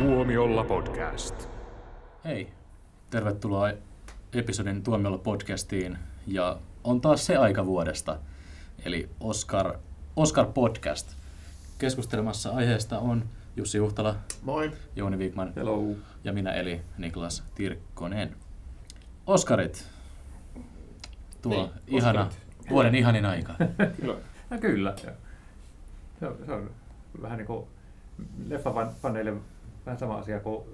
[0.00, 1.48] Tuomiolla podcast.
[2.24, 2.52] Hei,
[3.10, 3.70] tervetuloa
[4.32, 8.18] episodin Tuomiolla podcastiin ja on taas se aika vuodesta,
[8.84, 9.72] eli Oscar,
[10.16, 11.14] Oscar Podcast.
[11.78, 13.24] Keskustelemassa aiheesta on
[13.56, 14.72] Jussi Juhtala, Moi.
[14.96, 15.82] Jouni Wigman Hello.
[16.24, 18.36] ja minä eli Niklas Tirkkonen.
[19.26, 19.86] Oskarit,
[21.42, 22.70] tuo Niin, ihana, Oscarit.
[22.70, 23.52] vuoden ihanin aika.
[24.00, 24.16] Kyllä.
[24.50, 24.94] No kyllä.
[26.20, 26.70] Se on, se on
[27.22, 27.66] vähän niin kuin
[28.48, 29.32] leffafaneille
[29.90, 30.64] vähän sama asia kuin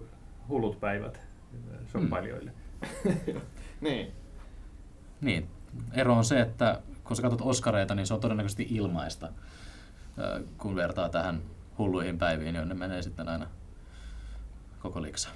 [0.49, 1.21] hullut päivät
[1.91, 2.53] shoppailijoille.
[3.81, 4.13] Niin.
[5.21, 5.49] Niin,
[5.93, 9.33] ero on se, että kun sä katsot Oskareita, niin se on todennäköisesti ilmaista,
[10.59, 11.43] kun vertaa tähän
[11.79, 13.47] hulluihin päiviin, jonne menee sitten aina
[14.83, 15.29] koko liksa.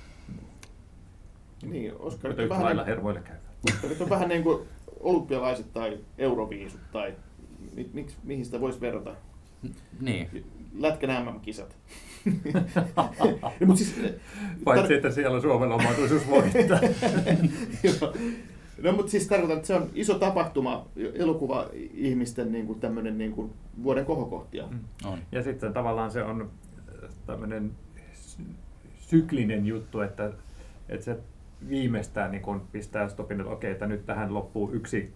[1.62, 3.42] Niin, Oskarit on vähän, lailla niin, hermoille käyvät.
[3.70, 4.68] Oskarit on vähän niin kuin
[5.00, 7.14] olympialaiset tai euroviisut tai
[7.74, 9.14] mi, miksi, mihin sitä voisi verrata?
[10.00, 10.44] Niin,
[10.78, 11.76] Lätkän MM-kisat.
[12.96, 13.94] no, mutta siis,
[14.64, 16.80] Paitsi, että siellä on Suomella on mahdollisuus voittaa.
[18.82, 23.52] No mutta siis tarkoitan, että se on iso tapahtuma elokuva-ihmisten niin kuin tämmöinen niin kuin
[23.82, 24.66] vuoden kohokohtia.
[24.66, 24.78] Mm.
[25.04, 25.18] on.
[25.32, 26.50] Ja sitten tavallaan se on
[27.26, 27.72] tämmöinen
[28.98, 30.32] syklinen juttu, että,
[30.88, 31.18] että se
[31.68, 35.12] viimeistään niin kun pistää stopin, että okei, että nyt tähän loppuu yksi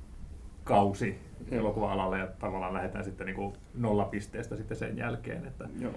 [0.64, 1.18] kausi
[1.50, 5.46] elokuva-alalle ja tavallaan lähdetään sitten niin kuin nollapisteestä sitten sen jälkeen.
[5.46, 5.92] Että, Joo.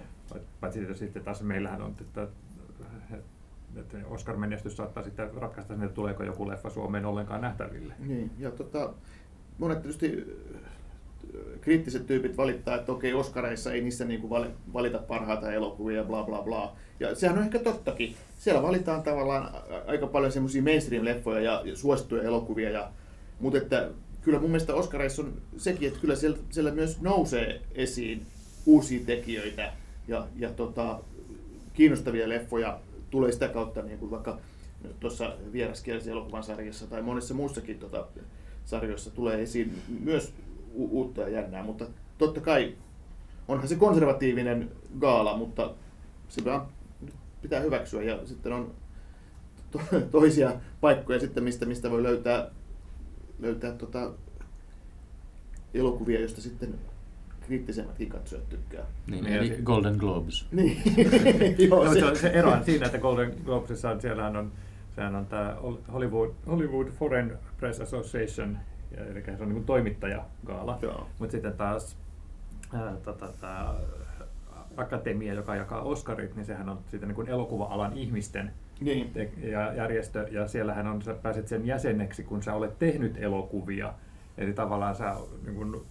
[0.60, 2.28] paitsi että sitten taas meillähän on, että,
[3.76, 7.94] että Oscar-menestys saattaa sitten ratkaista sen, että tuleeko joku leffa Suomeen ollenkaan nähtäville.
[7.98, 8.92] Niin, ja tota,
[9.58, 10.60] monet tietysti äh,
[11.60, 16.22] kriittiset tyypit valittaa, että okei, Oscareissa ei niissä niinku vali- valita parhaita elokuvia ja bla
[16.22, 16.76] bla bla.
[17.00, 18.14] Ja sehän on ehkä tottakin.
[18.38, 19.50] Siellä valitaan tavallaan
[19.86, 22.70] aika paljon semmoisia mainstream-leffoja ja ja suosittuja elokuvia.
[22.70, 22.90] Ja,
[23.40, 23.90] mutta että
[24.28, 28.26] kyllä mun mielestä Oscareissa on sekin, että kyllä siellä, siellä myös nousee esiin
[28.66, 29.72] uusia tekijöitä
[30.08, 31.00] ja, ja tota,
[31.74, 34.38] kiinnostavia leffoja tulee sitä kautta, niin kuin vaikka
[35.00, 38.06] tuossa vieraskielisen elokuvan sarjassa tai monessa muussakin tota,
[38.64, 40.32] sarjoissa tulee esiin myös
[40.74, 41.86] u- uutta ja jännää, mutta
[42.18, 42.74] totta kai
[43.48, 45.74] onhan se konservatiivinen gaala, mutta
[46.28, 46.42] se
[47.42, 48.74] pitää hyväksyä ja sitten on
[49.70, 52.50] to- toisia paikkoja sitten, mistä, mistä voi löytää,
[53.38, 54.10] löytää tota,
[55.74, 56.74] elokuvia, joista sitten
[57.40, 58.84] kriittisemmätkin katsojat tykkää.
[59.06, 60.46] Niin, Niin, eli si- Golden Globes.
[60.52, 60.82] Niin,
[61.68, 64.52] joo, No, se, se, on- se ero on siinä, että Golden Globesissa on, siellähän on,
[64.96, 65.56] sehän on tämä
[65.92, 68.58] Hollywood, Hollywood Foreign Press Association,
[68.96, 70.78] ja, eli se on niin toimittajagaala.
[70.82, 71.06] Joo.
[71.18, 71.96] Mutta sitten taas
[72.74, 73.74] ää, tota, tää,
[74.76, 79.12] akatemia, joka jakaa Oscarit, niin sehän on sitten niin kuin elokuva-alan ihmisten niin.
[79.42, 83.94] ja järjestö, ja siellähän on, sä pääset sen jäseneksi, kun sä olet tehnyt elokuvia.
[84.38, 85.82] Eli tavallaan sä niin kuin,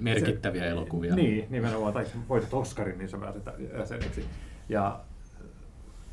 [0.00, 1.14] Merkittäviä elokuvia.
[1.14, 1.92] niin, nimenomaan.
[1.92, 3.42] Tai kun voitat Oscarin, niin sä pääset
[3.78, 4.24] jäseneksi.
[4.68, 5.00] Ja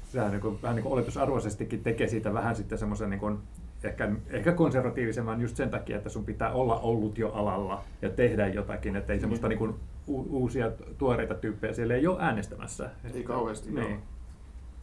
[0.04, 3.38] sehän niin kuin, vähän niin kuin oletusarvoisestikin tekee siitä vähän sitten semmoisen niin kuin,
[3.84, 8.48] ehkä, ehkä konservatiivisemman just sen takia, että sun pitää olla ollut jo alalla ja tehdä
[8.48, 9.76] jotakin, että ei semmoista niin kuin,
[10.08, 12.90] u- uusia tuoreita tyyppejä siellä ei ole äänestämässä.
[13.14, 13.90] Ei kauheasti, joo.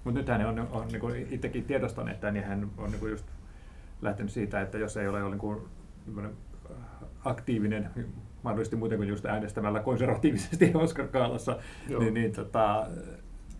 [0.04, 3.26] Mutta nythän ne on, on niin itsekin tiedostaneet tämän, niin hän on niin just
[4.02, 5.60] lähtenyt siitä, että jos ei ole niin kuin,
[6.04, 6.32] semmoinen
[7.24, 7.90] aktiivinen,
[8.42, 12.00] mahdollisesti muuten kuin just äänestämällä konservatiivisesti Oscar-kaalassa, Joo.
[12.00, 12.86] niin, niin tota,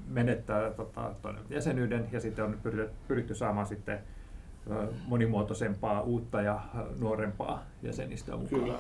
[0.09, 1.15] menettää tota,
[1.51, 3.99] jäsenyyden ja sitten on pyritty, pyritty saamaan sitten
[4.71, 8.63] ö, monimuotoisempaa, uutta ja ö, nuorempaa jäsenistöä mukaan.
[8.63, 8.79] Kyllä,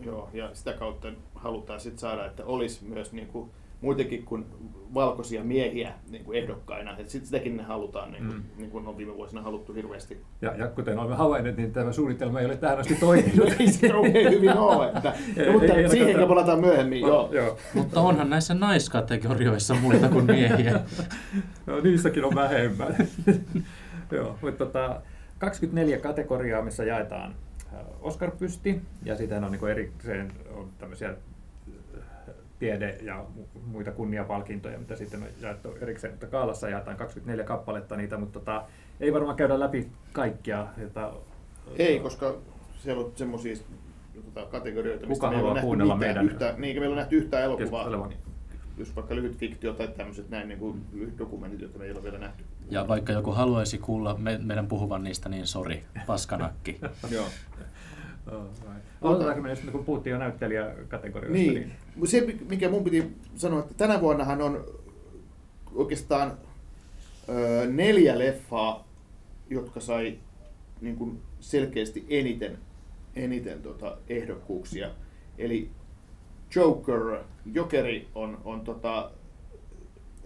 [0.00, 4.46] joo, ja sitä kautta halutaan sitten saada, että olisi myös niin kuin, muitakin kuin
[4.94, 6.96] valkoisia miehiä niin kuin ehdokkaina.
[6.98, 8.42] Et sit sitäkin ne halutaan, niin kuin, Mm.
[8.58, 10.22] niin kuin on viime vuosina haluttu hirveästi.
[10.42, 13.60] Ja, ja kuten olemme havainneet, niin tämä suunnitelma ei ole tähän asti toiminut.
[13.60, 13.88] ei se
[14.30, 14.88] hyvin ole.
[14.96, 17.00] Että, Ei- no, mutta ei- ei siihen kannata- palataan myöhemmin.
[17.00, 17.28] joo.
[17.32, 17.56] joo.
[17.74, 20.80] Mutta onhan näissä naiskategorioissa muita kuin miehiä.
[21.66, 22.96] No, niissäkin on vähemmän.
[24.12, 25.00] Joo, mutta tota,
[25.38, 27.34] 24 kategoriaa, missä jaetaan
[27.74, 31.16] äh, Oscar-pysti, ja sitten on niin erikseen on tämmöisiä äh,
[32.58, 37.96] tiede- ja mu- muita kunniapalkintoja, mitä sitten on jaettu erikseen, mutta Kaalassa jaetaan 24 kappaletta
[37.96, 38.62] niitä, mutta tota,
[39.00, 40.66] ei varmaan käydä läpi kaikkia.
[40.78, 41.12] Jota,
[41.76, 42.34] Ei, koska
[42.78, 43.56] siellä on semmoisia
[44.24, 47.16] tota, kategorioita, mistä Kuka meillä on nähty kuunnella yhtään, meidän yhtään, niin, meillä on nähty
[47.16, 47.84] yhtään elokuvaa.
[47.84, 48.12] keskustelevan?
[48.78, 52.18] Just vaikka lyhyt fiktio tai tämmöiset näin niin kuin lyhyt dokumentit, joita meillä on vielä
[52.18, 52.44] nähty.
[52.70, 56.80] Ja vaikka joku haluaisi kuulla me, meidän puhuvan niistä, niin sori, paskanakki.
[57.10, 57.26] Joo.
[59.02, 61.52] Aloitetaanko me sitten, kun puhuttiin jo näyttelijäkategorioista?
[61.52, 61.72] Niin.
[61.96, 64.64] Mut Se, mikä mun piti sanoa, että tänä vuonnahan on
[65.74, 66.32] oikeastaan
[67.28, 68.88] ö, neljä leffaa,
[69.50, 70.18] jotka sai
[70.80, 72.58] niin kuin selkeästi eniten,
[73.16, 74.90] eniten tota, ehdokkuuksia.
[75.38, 75.70] Eli
[76.54, 79.10] Joker, Jokeri on, on tota,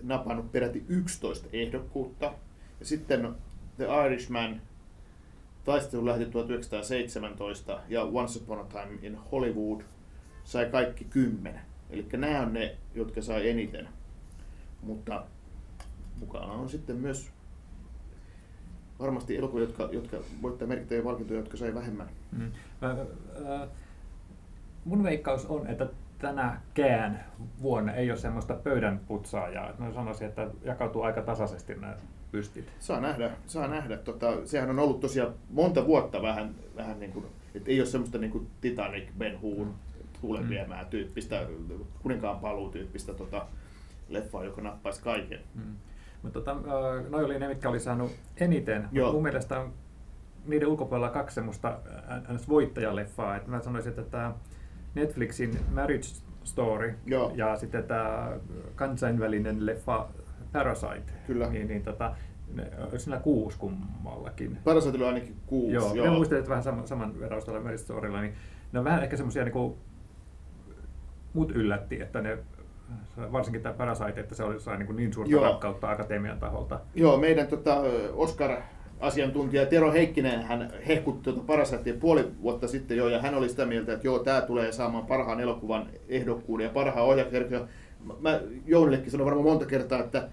[0.03, 2.35] napannut peräti 11 ehdokkuutta.
[2.81, 3.35] Ja sitten
[3.77, 4.63] The Irishman,
[5.65, 9.81] taistelu lähti 1917 ja Once Upon a Time in Hollywood
[10.45, 11.61] sai kaikki kymmenen.
[11.91, 13.89] Eli nämä on ne, jotka sai eniten.
[14.83, 15.25] Mutta
[16.21, 17.31] mukana on sitten myös
[19.01, 22.09] varmasti elokuvia, jotka, jotka voittaa merkittäviä palkintoja, jotka sai vähemmän.
[22.33, 22.53] Mm.
[22.83, 23.69] Äh,
[24.85, 25.87] mun veikkaus on, että
[26.19, 27.25] tänäkään
[27.63, 29.71] vuonna ei ole semmoista pöydän putsaajaa.
[29.71, 31.97] Et Mä sanoisin, että jakautuu aika tasaisesti nämä
[32.33, 32.73] pystit.
[32.81, 33.97] Saa nähdä, saa nähdä.
[33.97, 37.25] Tota, sehän on ollut tosiaan monta vuotta vähän, vähän niin kuin,
[37.55, 39.67] että ei ole semmoista niin kuin Titanic, Ben Hur,
[40.21, 40.49] tuulen Mm.
[40.49, 41.47] viemää tyyppistä,
[42.03, 43.47] kuninkaan paluu tyyppistä tota,
[44.09, 45.41] leffaa, joka nappaisi kaiken.
[45.55, 45.77] Mm.
[46.23, 48.89] Mutta tota, äh, noi oli ne, mitkä oli saanut eniten.
[48.93, 49.13] Joo.
[49.13, 49.73] Mun mielestä on
[50.47, 51.79] niiden ulkopuolella kaksi semmoista
[52.35, 52.49] ns.
[52.49, 53.37] voittajaleffaa.
[53.37, 54.35] Et mä sanoisin, että tämä
[54.95, 56.09] Netflixin Marriage
[56.45, 57.33] Story Joo.
[57.35, 58.33] ja sitten tämä
[58.75, 60.09] kansainvälinen leffa
[60.53, 61.13] Parasite.
[61.27, 61.49] Kyllä.
[61.51, 62.15] Niin, niin tota,
[62.97, 64.59] siinä kuusi kummallakin?
[64.65, 65.75] Parasite oli ainakin kuusi.
[65.75, 66.15] Joo, joo.
[66.15, 68.35] muistelin, että vähän saman, saman verran tuolla Marriage Storylla, niin
[68.73, 69.79] ne on vähän ehkä semmoisia niinku,
[71.35, 72.39] mut yllätti, että ne
[73.33, 75.45] varsinkin tämä Parasite, että se oli, sai niin, niin suurta Joo.
[75.45, 76.81] rakkautta akatemian taholta.
[76.95, 77.77] Joo, meidän tota,
[78.13, 83.67] Oscar-asiantuntija Tero Heikkinen, hän hehkutti tuota Parasittia puoli vuotta sitten jo, ja hän oli sitä
[83.67, 87.09] mieltä, että joo, tämä tulee saamaan parhaan elokuvan ehdokkuuden ja parhaan.
[88.05, 90.29] Mä- Mä Jounillekin sanoin varmaan monta kertaa, että,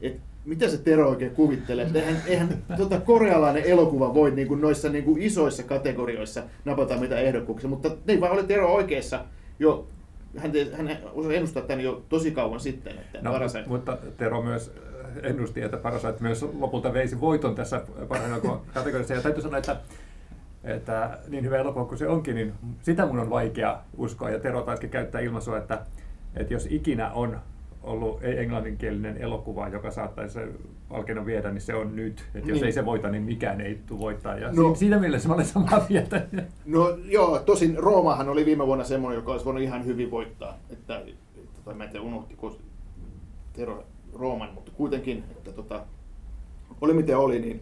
[0.00, 4.60] että mitä se Tero oikein kuvittelee, että eihän, eihän tota, korealainen elokuva voi niin kuin
[4.60, 9.24] noissa niin kuin isoissa kategorioissa napata mitä ehdokkuuksia, mutta niin vaan oli Tero oikeassa
[9.58, 9.86] jo,
[10.36, 13.64] hän, hän osasi ennustaa tämän jo tosi kauan sitten, että No, Parasite.
[13.68, 14.72] mutta Tero myös
[15.22, 18.40] ennusti, että Parasite myös lopulta veisi voiton tässä parhaana
[18.74, 19.14] kategoriassa.
[19.14, 19.76] Ja täytyy sanoa, että,
[20.64, 22.52] että niin hyvä elokuva kuin se onkin, niin
[22.82, 24.30] sitä mun on vaikea uskoa.
[24.30, 25.80] Ja Tero taisikin käyttää ilmaisua, että,
[26.36, 27.38] että jos ikinä on
[27.86, 30.38] ollut ei-englanninkielinen elokuva, joka saattaisi
[30.88, 32.24] palkinnon viedä, niin se on nyt.
[32.34, 32.64] Että jos Niin.
[32.66, 34.38] ei se voita, niin mikään ei tule voittaa.
[34.38, 34.74] Ja No.
[34.74, 36.26] siinä mielessä mä olen samaa mieltä.
[36.66, 40.58] No joo, tosin Roomahan oli viime vuonna semmoinen, joka olisi voinut ihan hyvin voittaa.
[40.70, 41.02] Että,
[41.64, 42.56] tai mä en tiedä unohtiko
[43.52, 43.84] Tero
[44.14, 45.84] Rooman, mutta kuitenkin, että tota,
[46.80, 47.60] oli miten oli, niin,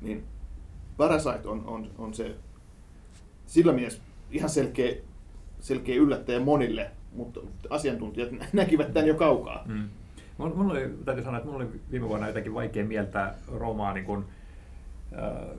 [0.00, 0.24] niin
[0.96, 2.34] Parasite on, on, on se
[3.46, 4.94] sillä mielessä ihan selkeä,
[5.60, 7.40] selkeä yllättäjä monille, mutta
[7.70, 9.62] asiantuntijat nä- näkivät tämän jo kaukaa.
[9.66, 9.88] Mm.
[10.38, 14.24] Mulla oli, täytyy sanoa, että mulla oli viime vuonna jotenkin vaikea mieltää Roomaa niin kuin,
[15.18, 15.56] äh,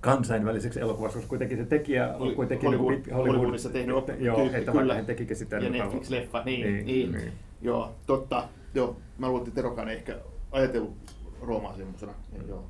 [0.00, 4.36] kansainväliseksi elokuvaksi, koska kuitenkin se tekijä Oli kuitenkin Hollywood- niin kuin Hollywoodissa tehnyt että, joo,
[4.36, 4.94] tyyppi, että kyllä.
[4.94, 5.56] hän tekikin sitä.
[5.56, 7.12] Ja niin Netflix-leffa, niin, Niin, niin, niin.
[7.12, 7.32] niin.
[7.62, 8.48] Joo, totta.
[8.74, 10.16] Joo, mä luulen, että Terokaan ei ehkä
[10.52, 10.94] ajatellut
[11.42, 12.12] Roomaa semmoisena.
[12.42, 12.48] Mm.
[12.48, 12.64] Joo.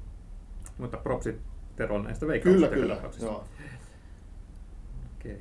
[0.79, 1.37] Mutta propsit
[1.76, 2.75] Terolle näistä Kyllä, veikkauksista.
[2.75, 2.94] kyllä.
[2.94, 3.26] tapauksista.
[3.26, 3.44] Joo.
[5.20, 5.38] Okei.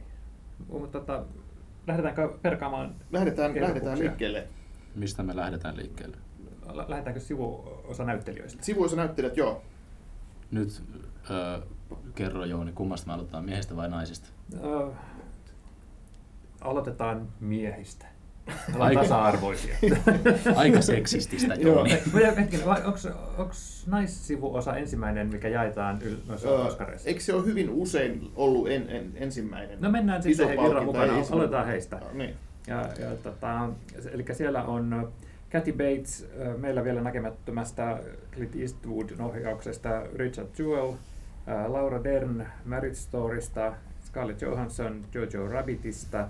[0.69, 1.23] Mutta tota,
[1.87, 4.47] lähdetäänkö perkaamaan Lähdetään, lähdetään liikkeelle.
[4.95, 6.17] Mistä me lähdetään liikkeelle?
[6.73, 8.63] Lä- Lähdetäänkö sivuosa näyttelijöistä?
[8.63, 9.61] Sivuissa näyttelijät, joo.
[10.51, 10.83] Nyt
[11.29, 11.61] ö,
[12.15, 14.27] kerro Jouni, kummasta me aloitetaan, miehestä vai naisista?
[14.63, 14.91] Ö,
[16.61, 18.05] aloitetaan miehistä.
[18.79, 19.75] Aika- tasa-arvoisia.
[20.55, 21.75] Aika seksististä, Joo.
[21.75, 21.93] Jouni.
[23.37, 23.51] Onko
[23.87, 27.09] naissivuosa ensimmäinen, mikä jaetaan noissa Öö, Oscareissa?
[27.09, 31.13] Eikö se ole hyvin usein ollut en, en, ensimmäinen No mennään sitten he virran mukana,
[31.31, 31.99] aloitetaan heistä.
[32.13, 32.35] Niin.
[32.67, 33.69] Ja, ja tota,
[34.11, 35.11] eli siellä on
[35.51, 36.27] Kathy Bates,
[36.57, 37.99] meillä vielä näkemättömästä
[38.33, 40.93] Clint Eastwood ohjauksesta, Richard Jewell,
[41.67, 43.73] Laura Dern Marriage Storysta,
[44.05, 46.27] Scarlett Johansson Jojo Rabbitista,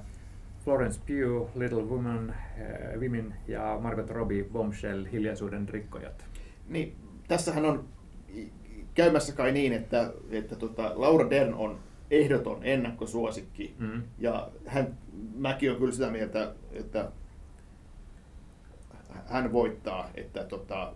[0.68, 6.26] Florence Pugh Little Woman, äh, Women ja Margot Robbie Bombshell Hiljaisuuden rikkojat.
[6.70, 6.96] niin.
[7.28, 7.88] Tässähän on
[8.94, 11.80] käymässä kai niin, että, että tota, Laura Dern on
[12.12, 13.76] ehdoton ennakkosuosikki.
[13.80, 14.04] Mm.
[14.20, 14.98] Ja hän,
[15.36, 17.12] mäkin on kyllä sitä mieltä, että
[19.26, 20.94] hän voittaa, että tota,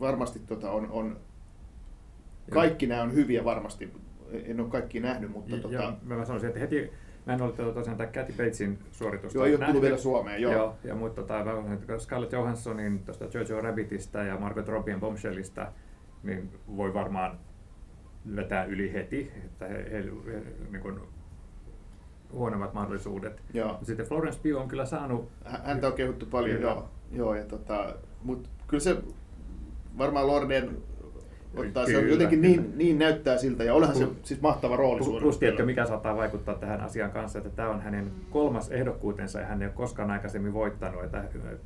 [0.00, 1.20] varmasti tota on, on
[2.50, 3.92] kaikki nämä on hyviä varmasti.
[4.32, 6.90] En ole kaikki nähnyt, mutta Ja, tota, ja mä sanoisin, että heti,
[7.28, 10.42] mä en ole tätä tosiaan tätä Kathy Batesin suoritusta joo, ei ole tullut vielä Suomeen.
[10.42, 10.52] Joo.
[10.52, 11.44] Joo, ja mutta tota,
[11.98, 15.72] Scarlett Johanssonin tuosta Jojo Rabbitista ja Margot Robbien Bombshellista,
[16.22, 17.38] niin voi varmaan
[18.36, 21.00] vetää yli heti, että he, he, he niin kuin
[22.32, 23.42] huonommat mahdollisuudet.
[23.54, 23.78] Joo.
[23.82, 26.70] Sitten Florence Pugh on kyllä saanut, Hä- Häntä on kehuttu paljon, Kyllä.
[26.70, 26.88] joo.
[27.12, 28.96] joo ja tota, mutta kyllä se
[29.98, 30.82] varmaan Lorden
[31.58, 32.56] ottaa, se on Kyllä, jotenkin kyllä.
[32.56, 35.66] niin, niin näyttää siltä, ja onhan se Plus- siis mahtava rooli plus tiedätkö, kyllä.
[35.66, 39.66] mikä saattaa vaikuttaa tähän asiaan kanssa, että tämä on hänen kolmas ehdokkuutensa ja hän ei
[39.68, 41.04] ole koskaan aikaisemmin voittanut.
[41.04, 41.24] Että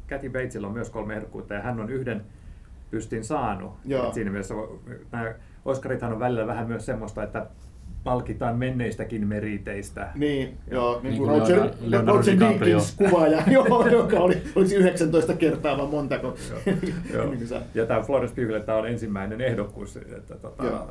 [0.08, 2.22] Kathy Batesilla on myös kolme ehdokkuutta ja hän on yhden
[2.90, 3.72] pystin saanut.
[4.12, 4.54] Siinä mielessä
[5.12, 5.34] nämä
[5.64, 7.46] Oscarithan on välillä vähän myös semmoista, että
[8.04, 10.08] palkitaan menneistäkin meriteistä.
[10.14, 12.58] Niin, joo, niin, Niin kuin Roger, Leonardo- Leonardo Roger DiCaprio.
[12.78, 16.34] Dickens kuvaaja, joo, joka oli, olisi 19 kertaa vai montako.
[17.12, 17.24] Joo.
[17.26, 19.96] niin kuin sä- Ja tämä Florence Pugille tämä on ensimmäinen ehdokkuus.
[19.96, 20.90] Että, tota, Joo.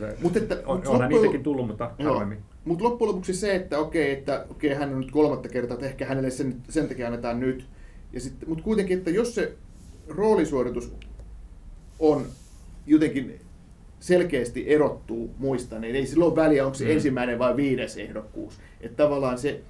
[0.00, 2.12] se- Mut että- on, mut onhan loppujen- niitäkin tullut, mutta Joo.
[2.12, 2.38] harvemmin.
[2.64, 6.06] Mutta loppujen lopuksi se, että okei, että okei, hän on nyt kolmatta kertaa, että ehkä
[6.06, 7.66] hänelle sen, sen takia annetaan nyt.
[8.12, 9.52] Ja sitten, mutta kuitenkin, että jos se
[10.08, 10.92] roolisuoritus
[11.98, 12.26] on
[12.86, 13.39] jotenkin
[14.00, 16.90] selkeästi erottuu muista, niin ei sillä ole väliä, onko se Mm.
[16.90, 18.58] ensimmäinen vai viides ehdokkuus.
[18.80, 19.60] Että tavallaan se,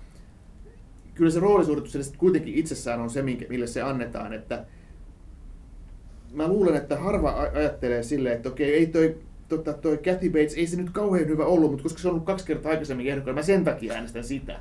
[1.15, 4.65] kyllä se roolisuoritus kuitenkin itsessään on se, minkä, mille se annetaan, että
[6.33, 9.17] mä luulen, että harva ajattelee silleen, että okei, ei toi,
[9.49, 12.27] tota, toi Kathy Bates, ei se nyt kauhean hyvä ollut, mutta koska se on ollut
[12.27, 14.59] kaksi kertaa aikaisemmin ehdokkaana, mä sen takia äänestän sitä.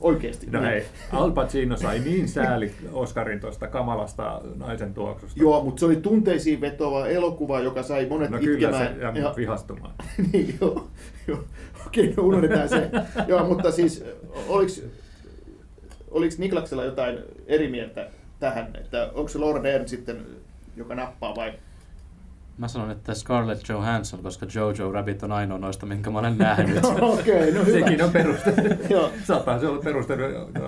[0.00, 0.46] Oikeesti.
[0.50, 0.70] No Niin.
[0.70, 5.40] hei, Al Pacino sai niin sääli Oscarin tuosta kamalasta naisen tuoksusta.
[5.40, 8.94] Joo, mutta se oli tunteisiin vetova elokuva, joka sai monet No kyllä itkemään.
[8.94, 9.94] se ja mut vihastumaan.
[10.32, 10.88] niin, joo.
[11.28, 11.44] joo.
[11.86, 12.90] Okei, no unohdetaan se.
[13.28, 14.04] joo, mutta siis
[14.48, 14.82] oliks,
[16.10, 20.26] oliks Niklaksella jotain eri mieltä tähän, että onko se Dern sitten,
[20.76, 21.52] joka nappaa vai?
[22.58, 26.84] Mä sanon, että Scarlett Johansson, koska Jojo Rabbit on ainoa noista, minkä mä olen nähnyt.
[27.00, 27.78] Okei, no hyvä.
[27.78, 28.54] Sekin on peruste.
[28.94, 29.10] Joo.
[29.24, 30.16] Saattaa se olla peruste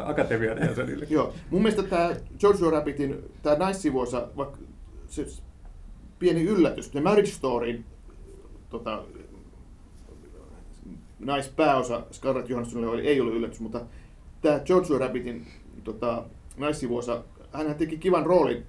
[0.05, 1.07] akatemian jäsenille.
[1.11, 2.11] Joo, mun mielestä tämä
[2.43, 4.59] Jojo Rabbitin, tämä naissivuosa, vaikka
[5.09, 5.27] se
[6.19, 7.85] pieni yllätys, The Marriage Storyn
[8.69, 9.03] tota,
[11.19, 13.81] naispääosa Scarlett Johanssonille oli, ei ollut yllätys, mutta
[14.43, 15.47] tämä Jojo Rabbitin
[15.85, 16.25] tota,
[16.57, 18.67] naissivuosa, hän teki kivan roolin,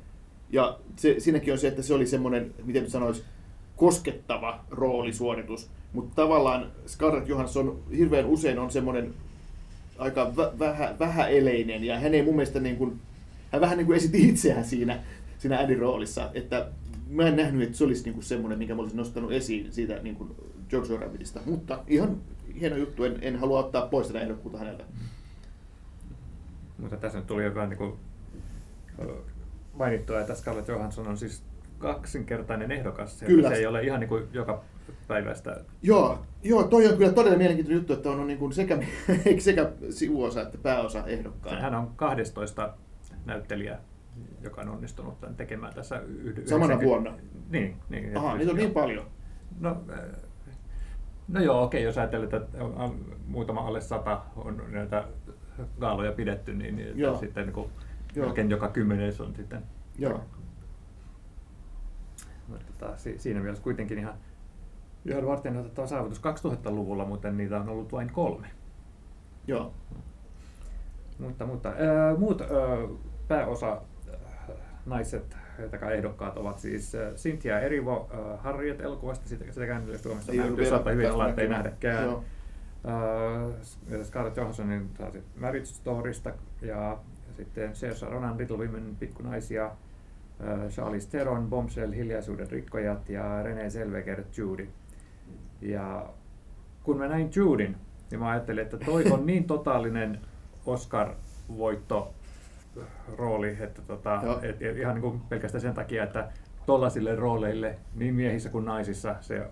[0.51, 3.24] ja se, siinäkin on se, että se oli semmoinen, miten sanoisi,
[3.75, 9.13] koskettava roolisuoritus, mutta tavallaan Scarlett Johansson hirveän usein on semmoinen
[9.98, 11.84] aika vä- vähä, vähäeleinen.
[11.84, 13.00] Ja hän ei mun mielestä niin kuin,
[13.51, 15.00] hän vähän niin kuin esitti itseään siinä,
[15.38, 16.67] siinä äidin roolissa, että
[17.10, 20.00] mä en nähnyt, että se olisi niin kuin semmoinen, minkä mä olisin nostanut esiin siitä
[20.03, 20.36] niin kuin
[20.72, 22.17] Jojo Rabbitista, mutta ihan
[22.60, 24.84] hieno juttu, en, en halua ottaa pois tätä ehdokkuutta häneltä.
[26.77, 27.93] Mutta tässä nyt tuli jo vähän niin kuin
[29.74, 31.44] mainittua, että Scarlett Johansson on siis
[31.78, 33.24] kaksinkertainen ehdokas.
[33.25, 33.50] Kyllä.
[33.50, 34.63] Se ei ole ihan niin kuin joka
[35.08, 35.58] päivästä.
[35.82, 38.78] Joo, joo, toi on kyllä todella mielenkiintoinen juttu, että on niin kuin sekä,
[39.40, 41.62] sekä sivuosa että pääosa ehdokkaana.
[41.62, 42.74] Hän on 12
[43.25, 43.78] näyttelijä,
[44.42, 47.13] joka on onnistunut tämän tekemään tässä yhd- Samana 90 vuonna?
[47.50, 47.75] Niin.
[47.90, 49.06] niin Aha, niitä on niin paljon.
[49.60, 50.00] No, äh,
[51.28, 52.58] no joo, okei, jos ajattelet, että
[53.28, 55.04] muutama alle sata on näitä
[55.80, 57.70] gaaloja pidetty, niin, niin sitten niin kuin
[58.15, 58.25] Joo.
[58.25, 59.62] melkein joka kymmenes on sitten.
[59.98, 60.22] Joo.
[62.48, 64.13] Mutta tota, si- siinä mielessä kuitenkin ihan,
[65.06, 68.48] ihan varten otettava saavutus 2000-luvulla, mutta niitä on ollut vain kolme.
[69.48, 69.74] Joo.
[71.20, 72.48] Mutta, mutta ää, muut ää,
[73.27, 74.18] pääosa ää,
[74.86, 75.38] naiset
[75.80, 80.38] tai ehdokkaat ovat siis ää, Cynthia Erivo ää, Harriet-elokuvasta, sitä, sitäkään ei ole Suomessa Ei
[80.38, 81.63] nähty, saattaa hyvin olla, että ei näkemään.
[81.65, 82.03] nähdäkään.
[82.03, 82.24] Joo.
[83.98, 86.98] Ää, Scarlett Johanssonin sit Marriage Storysta ja
[87.38, 89.64] sitten Saoirse Ronan Little Women pikkunaisia,
[90.40, 94.68] ää, Charlize Theron Bombshell Hiljaisuuden rikkojat ja Renée Zellweger Judy.
[95.62, 96.10] Ja
[96.84, 97.76] kun mä näin Judin,
[98.12, 100.20] niin mä ajattelin, että toi on niin totaalinen
[100.66, 102.14] Oscar-voitto
[103.18, 104.40] rooli, että tota, Joo.
[104.42, 106.32] et, et ihan niin kuin pelkästään sen takia, että
[106.66, 109.48] tollaisille rooleille niin miehissä kuin naisissa se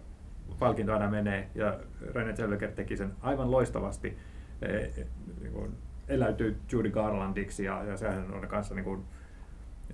[0.60, 4.18] palkinto aina menee ja René Zellweger teki sen aivan loistavasti.
[4.62, 5.08] E, e,
[5.42, 5.72] niin kuin
[6.10, 9.04] eläytyi Judy Garlandiksi ja, ja sehän on kanssa niin kuin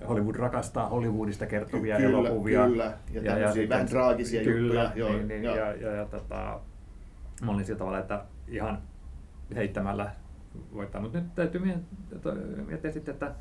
[0.08, 2.66] Hollywood rakastaa Hollywoodista kertovia Kyllä, elokuvia.
[2.66, 2.94] kyllä.
[3.12, 5.56] Ja tämmöisiä vähän traagisia kyllä, juttuja, joo, Niin, niin, joo.
[5.56, 6.60] ja, ja, ja tota,
[7.42, 8.82] mä olin sillä tavalla, että ihan
[9.56, 10.12] heittämällä
[10.74, 11.02] voittaa.
[11.02, 12.32] Mutta nyt täytyy miettiä,
[12.68, 13.32] miettiä sitten, että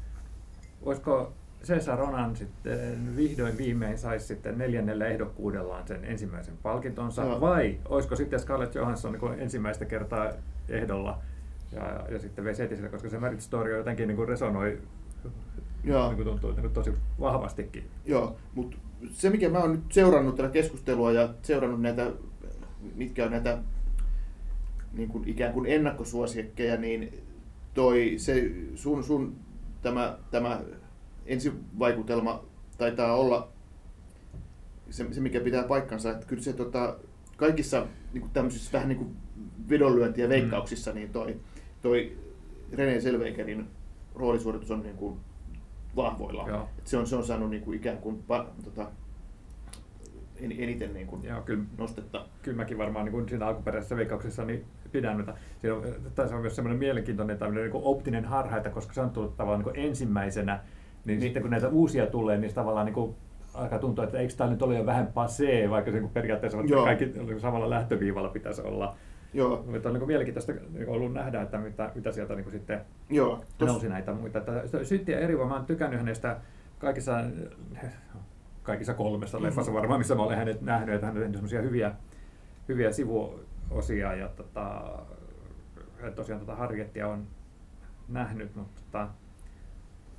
[0.83, 1.33] olisiko
[1.65, 7.41] Cesar Ronan sitten vihdoin viimein saisi sitten neljännellä ehdokkuudellaan sen ensimmäisen palkintonsa, Joo.
[7.41, 10.31] vai olisiko sitten Scarlett Johansson niin ensimmäistä kertaa
[10.69, 11.19] ehdolla
[11.75, 14.79] ja, ja sitten sille, koska se Marriage Story jotenkin niin kuin resonoi
[15.85, 16.07] Joo.
[16.07, 17.85] niin kuin tuntuu niin kuin tosi vahvastikin.
[18.05, 18.77] Joo, mutta
[19.13, 22.11] se mikä mä oon nyt seurannut tätä keskustelua ja seurannut näitä,
[22.95, 23.59] mitkä on näitä
[24.93, 27.25] niin kuin ikään kuin ennakkosuosiekkeja, niin
[27.75, 29.37] toi se sun, sun
[29.83, 30.61] tämä, tämä
[31.27, 32.45] ensivaikutelma
[32.79, 33.49] taitaa olla
[34.91, 36.97] se, se, mikä pitää paikkansa, että kyllä se tota,
[37.37, 39.17] kaikissa niin kuin tämmöisissä vähän niin kuin
[39.69, 41.37] vedonlyönti- ja veikkauksissa, niin toi,
[41.85, 42.13] toi
[42.73, 43.67] René Selveikerin
[44.15, 45.17] roolisuoritus on niin kuin
[45.97, 46.45] vahvoilla.
[46.79, 48.87] Et se, on, se on saanut niin kuin ikään kuin pa, tota,
[50.41, 52.27] en, eniten niin kuin Joo, kyllä nostetta.
[52.43, 55.35] kyllä mäkin varmaan niin kuin siinä alkuperäisessä veikkauksessa niin pidän noita.
[55.61, 55.83] Siinä on,
[56.15, 59.37] tässä on myös semmoinen mielenkiintoinen tämmöinen niin kuin optinen harha, että koska se on tullut
[59.37, 60.63] tavallaan niin kuin ensimmäisenä, niin,
[61.07, 61.21] Niin.
[61.21, 63.15] sitten kun näitä uusia tulee, niin tavallaan niin kuin
[63.55, 66.59] alkaa tuntua, että eikö tämä nyt ole jo vähän passé, vaikka se niin kuin periaatteessa
[66.59, 66.85] on, Joo.
[66.85, 68.97] kaikki niin kuin samalla lähtöviivalla pitäisi olla.
[69.35, 73.45] Joo, Mutta on niin mielenkiintoista niin ollut nähdä, että mitä, mitä sieltä niin sitten joo.
[73.59, 74.39] Tos, nousi näitä muita.
[74.39, 74.53] Että
[75.07, 76.37] ja Erivo, mä oon tykännyt hänestä
[76.79, 77.25] kaikissa,
[78.63, 79.47] kaikissa kolmessa Mhm.
[79.47, 81.93] leffassa varmaan, missä mä olen hänet nähnyt, että hän on tehnyt semmoisia hyviä,
[82.69, 84.83] hyviä sivuosia ja tota,
[86.15, 87.27] tosiaan tota Harriettia on
[88.09, 89.09] nähnyt, mutta tota,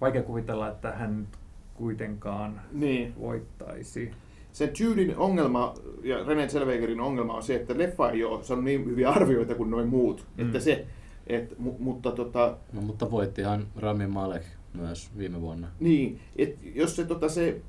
[0.01, 1.27] vaikea kuvitella, että hän
[1.73, 3.13] kuitenkaan niin.
[3.19, 4.11] voittaisi.
[4.55, 8.85] Sen Junin ongelma ja René Zellwegerin ongelma on se, että leffa ei ole saanut niin
[8.85, 10.25] hyviä arvioita kuin noin muut.
[10.37, 10.45] Mm.
[10.45, 10.85] Että se,
[11.27, 14.43] et, mu, mutta tota, No, mutta voittihan Rami Malek
[14.73, 15.67] myös viime vuonna.
[15.79, 17.61] niin, et jos se, tota, se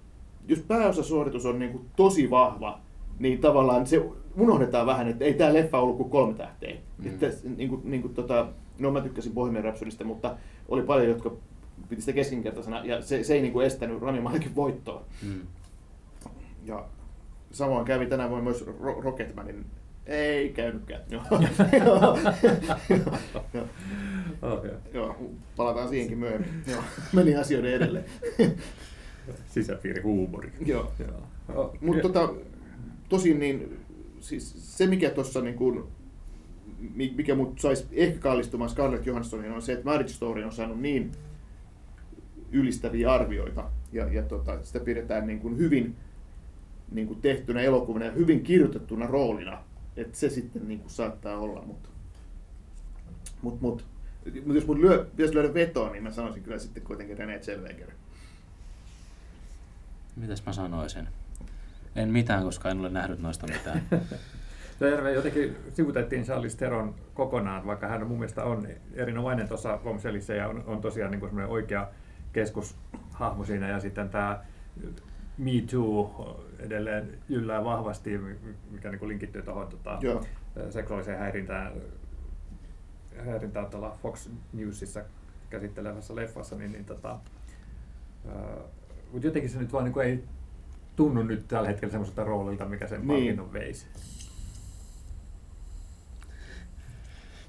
[0.48, 2.80] jos pääosasuoritus on niinku tosi vahva,
[3.18, 6.76] niin tavallaan se unohdetaan vähän, että ei tämä leffa ollut kuin kolme tähteä.
[6.98, 7.06] Mm.
[7.06, 7.26] Että,
[7.56, 10.36] niinku, niinku, tota, no mä tykkäsin Bohemian Rhapsodista, mutta
[10.68, 11.32] oli paljon, jotka
[11.88, 15.02] piti sitä keskinkertaisena, ja se, se ei niinku estänyt Rami Malekin voittoa.
[15.22, 15.40] Mm.
[16.66, 16.84] Ja
[17.52, 19.66] samoin kävi tänä vuonna myös Ro- Rocketmanin.
[20.06, 21.02] Ei käynytkään.
[21.10, 21.22] Joo.
[21.78, 22.18] Joo.
[24.42, 24.70] Okay.
[24.94, 25.16] Joo,
[25.56, 26.50] palataan siihenkin myöhemmin.
[26.66, 26.82] Joo.
[27.12, 28.04] Meni asioiden edelle.
[29.54, 30.52] Sisäpiirihuumori.
[30.66, 30.92] Joo.
[30.98, 31.22] Joo.
[31.54, 32.34] Oh, Mutta tota,
[33.08, 33.78] tosin niin,
[34.20, 35.82] siis se mikä tuossa niin kuin,
[36.94, 40.80] mi- mikä mut saisi ehkä kallistumaan Scarlett Johanssoniin on se, että Marriage Story on saanut
[40.80, 41.12] niin
[42.52, 45.96] ylistäviä arvioita ja, ja tota, sitä pidetään niin kuin hyvin
[46.90, 49.62] niin kuin tehtynä elokuvana ja hyvin kirjoitettuna roolina,
[49.96, 51.88] että se sitten niin kuin saattaa olla, mutta
[53.42, 53.84] mut, mut,
[54.46, 57.90] mut jos mun lyö, pitäisi lyödä vetoa, niin mä sanoisin kyllä sitten kuitenkin René Zellweger.
[60.16, 61.08] Mitäs mä sanoisin?
[61.96, 63.82] En mitään, koska en ole nähnyt noista mitään.
[65.02, 70.48] Me jotenkin sivutettiin Charlize Theron kokonaan, vaikka hän mun mielestä on erinomainen tuossa Bombshellissa ja
[70.48, 71.88] on, on tosiaan niin semmoinen oikea
[72.32, 73.68] keskushahmo siinä.
[73.68, 74.44] Ja sitten tämä
[75.38, 78.18] Me Too edelleen yllää vahvasti,
[78.70, 79.98] mikä niin linkittyy tuohon tota,
[80.70, 81.72] seksuaaliseen häirintään,
[83.24, 85.00] häirintään tuolla Fox Newsissa
[85.50, 87.18] käsittelevässä leffassa, niin, niin tota,
[89.12, 90.24] mutta jotenkin se nyt vaan niin ei
[90.96, 93.08] tunnu nyt tällä hetkellä semmoiselta roolilta, mikä sen Niin.
[93.08, 93.86] palkinnon veisi.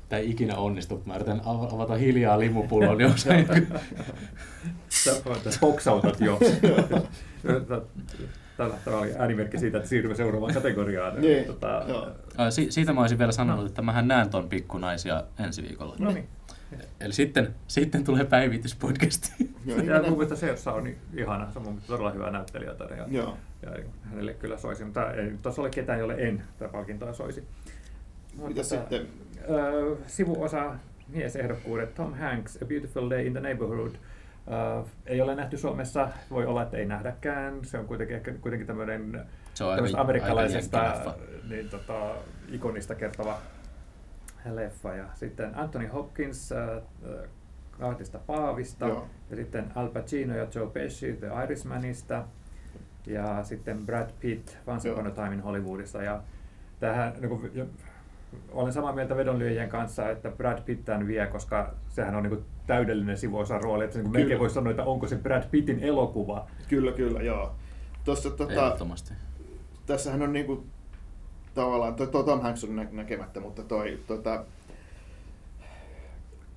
[0.09, 1.03] Tämä ei ikinä onnistu.
[1.05, 3.45] Mä yritän av- avata hiljaa limupullon, jos ei...
[4.89, 5.11] Sä
[5.61, 6.39] boksautat jo.
[8.57, 11.13] Tällä tämä oli äänimerkki siitä, että siirrymme seuraavaan kategoriaan.
[11.21, 11.85] Niin, Tota,
[12.49, 15.95] Si- siitä mä olisin vielä sanonut, että mähän näen ton pikkunaisia ensi viikolla.
[15.99, 16.27] no niin.
[16.99, 19.31] Eli sitten, sitten tulee päivityspodcasti.
[19.65, 22.71] Joo, Ja niin mun mielestä Seossa on niin ihana, se on mun todella hyvä näyttelijä.
[22.97, 23.37] Ja, Joo.
[23.63, 23.69] ja
[24.03, 27.43] hänelle kyllä soisi, mutta ei tuossa ole ketään, jolle en tätä palkintoa soisi.
[28.35, 29.07] Mutta Mitä tota, sitten?
[29.49, 30.75] Ö, sivuosa
[31.07, 31.95] miesehdokkuudet.
[31.95, 33.91] Tom Hanks, A Beautiful Day in the Neighborhood.
[34.51, 37.65] Ö, ei ole nähty Suomessa, voi olla, että ei nähdäkään.
[37.65, 39.25] Se on kuitenkin, ehkä, kuitenkin tämmöinen
[39.97, 41.15] amerikkalaisesta aika
[41.49, 42.15] niin, tota,
[42.47, 43.37] ikonista kertova
[44.45, 44.95] leffa.
[44.95, 46.83] Ja sitten Anthony Hopkins, äh,
[47.79, 48.87] kahdesta Paavista.
[48.87, 49.07] Joo.
[49.29, 52.23] Ja sitten Al Pacino ja Joe Pesci The Irishmanista.
[53.07, 55.11] Ja sitten Brad Pitt Once Upon a.
[55.11, 56.03] Time in Hollywoodissa.
[56.03, 56.21] Ja
[56.79, 57.71] tähän, niin kuin,
[58.51, 62.45] olen samaa mieltä vedonlyöjien kanssa, että Brad Pitt tämän vie, koska sehän on niin kuin
[62.67, 63.83] täydellinen sivuosan rooli.
[63.83, 66.47] Että niin melkein voisi sanoa, että onko se Brad Pittin elokuva.
[66.69, 67.55] Kyllä, kyllä, joo.
[68.05, 69.13] Tuossa, tota, Ehdottomasti.
[69.85, 70.65] tässähän on niinku,
[71.53, 74.43] tavallaan, toi, toi Tom Hanks on nä- näkemättä, mutta toi, tota,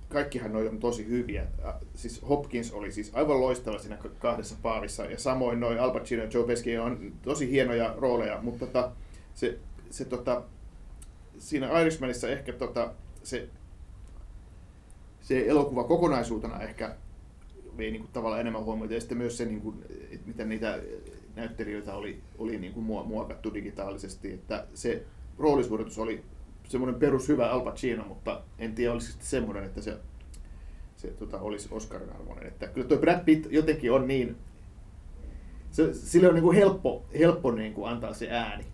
[0.08, 1.46] kaikkihan noi on tosi hyviä.
[1.94, 6.28] Siis Hopkins oli siis aivan loistava siinä kahdessa paavissa, ja samoin noin Al Pacino ja
[6.34, 8.90] Joe Pesci on tosi hienoja rooleja, mutta tota,
[9.34, 9.58] se,
[9.90, 10.42] se tota,
[11.38, 12.90] siinä Irishmanissa ehkä tota,
[13.22, 13.48] se,
[15.20, 16.94] se elokuva kokonaisuutena ehkä
[17.76, 20.78] vei niin kuin, tavallaan enemmän huomiota, ja sitten myös se, niin kuin, että miten niitä
[21.36, 25.04] näyttelijöitä oli, oli niin kuin muokattu digitaalisesti, että se
[25.38, 26.24] roolisuoritus oli
[26.68, 29.98] semmoinen perushyvä Al Pacino, mutta en tiedä olisiko se semmoinen, että se,
[30.96, 32.46] se tota, olisi Oscarin arvoinen.
[32.46, 34.36] Että kyllä tuo Brad Pitt jotenkin on niin,
[35.70, 38.64] se, sille on niin kuin helppo, helppo niin kuin antaa se ääni.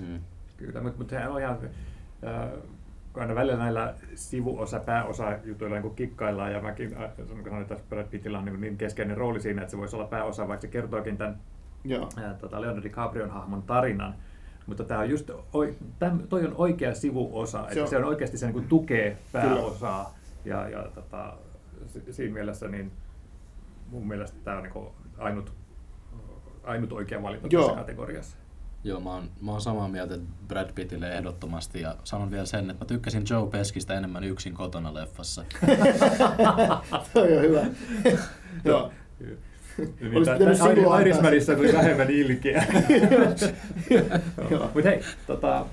[0.00, 0.20] Mm.
[0.56, 1.58] Kyllä, mutta, mutta sehän on ihan,
[2.26, 2.50] äh,
[3.14, 7.10] aina välillä näillä sivuosa, pääosa jutuilla niin kikkaillaan, ja mäkin äh,
[7.44, 10.48] sanon, että Brad Pittillä on niin, niin keskeinen rooli siinä, että se voisi olla pääosa,
[10.48, 11.38] vaikka se kertookin tämän
[11.84, 12.08] Joo.
[12.22, 14.14] ää, tota Leonardo DiCaprion hahmon tarinan.
[14.66, 17.88] Mutta tämä on just, oi, täm, toi on oikea sivuosa, että on.
[17.88, 20.14] se on oikeasti se niin kuin tukee pääosaa.
[20.44, 21.34] Ja, ja tota,
[21.86, 22.92] si- siinä mielessä niin
[23.90, 25.52] mun mielestä tämä on niin kuin ainut,
[26.64, 27.62] ainut oikea valinta Joo.
[27.62, 28.36] tässä kategoriassa.
[28.84, 30.18] Joo, mä oon, mä oon samaa mieltä
[30.48, 34.94] Brad Pittille ehdottomasti ja sanon vielä sen, että mä tykkäsin Joe Peskistä enemmän yksin kotona
[34.94, 35.44] leffassa.
[37.14, 37.60] Toi on hyvä.
[38.64, 38.92] Joo.
[39.20, 39.38] Niin,
[41.00, 42.66] Irishmanissa tuli vähemmän ilkeä.
[44.74, 45.66] Mutta hei, tota,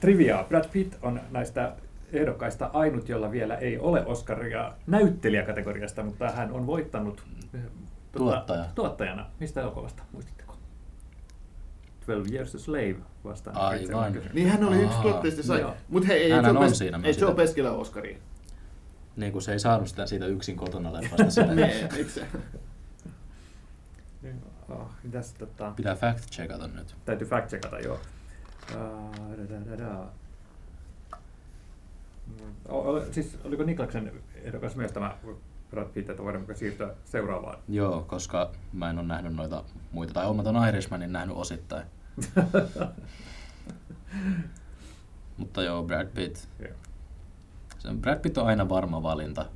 [0.00, 0.44] trivia.
[0.48, 1.72] Brad Pitt on näistä
[2.12, 7.24] ehdokkaista ainut, jolla vielä ei ole Oscaria näyttelijäkategoriasta, mutta hän on voittanut
[8.12, 8.64] Tuottaja.
[8.74, 9.26] tuottajana.
[9.40, 10.45] Mistä elokuvasta, muistitteko?
[12.06, 13.56] 12 Years a Slave vastaan.
[13.56, 14.14] Aivan.
[14.32, 15.66] Niin hän oli yksi Aa, tuotteista sai.
[15.88, 17.32] Mutta hei, ei Joe, on Pes- siinä ei Joe sitä.
[17.32, 18.18] Peskillä Oscaria.
[19.16, 21.54] Niin kuin se ei saanut sitä siitä yksin kotona leffasta sitä.
[21.54, 22.26] niin, eikö se?
[24.68, 26.94] Oh, mitäs, tota, Pitää fact checkata nyt.
[27.04, 27.98] täytyy fact checkata, joo.
[28.74, 28.78] Uh,
[29.38, 30.06] da, da, da, da.
[32.68, 35.16] O, o, siis oliko Niklaksen ehdokas myös tämä
[35.70, 37.58] Brad Pitt, että voidaanko siirtyä seuraavaan?
[37.68, 40.12] Joo, koska mä en ole nähnyt noita muita.
[40.14, 41.86] Tai olen mä ton Irishmanin nähnyt osittain.
[45.36, 46.36] Mutta joo, Brad Pitt.
[47.78, 49.46] Se Brad Pitt on aina varma valinta.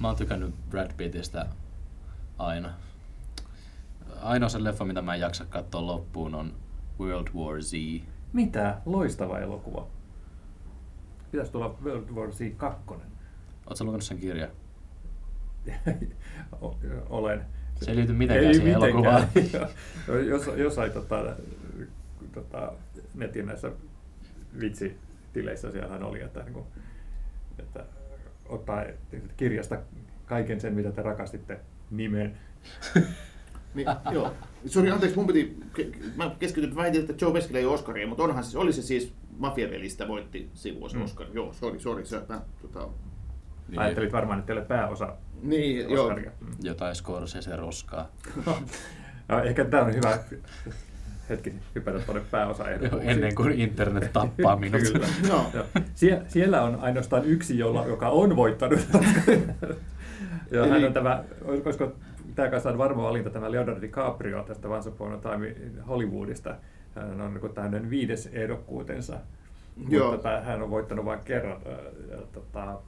[0.00, 1.46] Mä oon tykännyt Brad Pittistä
[2.38, 2.72] aina.
[4.22, 6.54] Ainoa se leffa, mitä mä en jaksa katsoa loppuun, on
[7.00, 7.72] World War Z.
[8.32, 8.80] Mitä?
[8.86, 9.86] Loistava elokuva.
[11.30, 12.80] Pitäisi tulla World War Z 2.
[13.66, 14.50] Oletko lukenut sen kirjan?
[17.10, 17.46] Olen.
[17.82, 19.28] Se ei liity mitenkään siihen elokuvaan.
[20.08, 20.18] Joo.
[20.18, 21.36] jos, jossain tota,
[22.32, 22.72] tota,
[23.14, 23.72] netin näissä
[24.60, 26.64] vitsitileissä siellähän oli, että, niin kuin,
[27.58, 27.84] että
[28.46, 28.84] ottaa
[29.36, 29.78] kirjasta
[30.26, 32.36] kaiken sen, mitä te rakastitte nimen.
[33.74, 34.32] Niin, joo.
[34.66, 35.56] Sori, anteeksi, mun piti,
[36.16, 39.12] mä keskityin väitin, että Joe Peskillä ei ole Oscaria, mutta onhan siis, oli se siis
[39.38, 41.00] Mafiavelistä voitti sivuosa Mm.
[41.00, 41.04] mm.
[41.04, 41.26] Oscar.
[41.32, 42.88] Joo, sori, sori, se, mä, tota,
[43.70, 46.04] Niin, Ajattelit varmaan, että teille pääosa niin, joo.
[46.04, 46.30] Oscaria.
[46.40, 46.46] Mm.
[46.62, 48.08] Jotain Scorsese roskaa.
[49.28, 50.18] No, ehkä tämä on hyvä
[51.28, 52.64] hetki hypätä tuonne pääosa
[53.02, 54.82] Ennen kuin internet tappaa minut.
[54.92, 55.06] Kyllä.
[55.28, 55.46] Joo.
[55.54, 55.64] Joo.
[55.94, 58.80] Sie- siellä on ainoastaan yksi, jolla, joka on voittanut.
[60.50, 61.92] ja hän on tämä, olisiko
[62.34, 65.54] tämä kanssa on varma valinta, tämä Leonardo DiCaprio tästä Once Upon a Time
[65.88, 66.54] Hollywoodista.
[66.94, 69.16] Hän on niin tämmöinen viides ehdokkuutensa.
[69.88, 70.10] Joo.
[70.10, 71.60] Mutta tämä- hän on voittanut vain kerran.
[72.10, 72.80] Ja, tota,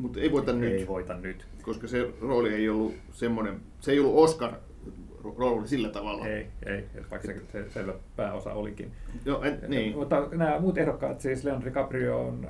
[0.00, 1.46] Mutta ei voita nyt, ei voita nyt.
[1.62, 4.54] koska se rooli ei ollut semmoinen, se ei ollut Oscar
[5.36, 6.26] rooli sillä tavalla.
[6.26, 8.92] Ei, ei, vaikka se, se selvä pääosa olikin.
[9.24, 9.96] Joo, en, niin.
[9.96, 12.48] Mutta nämä muut ehdokkaat, siis Leonardo DiCaprio on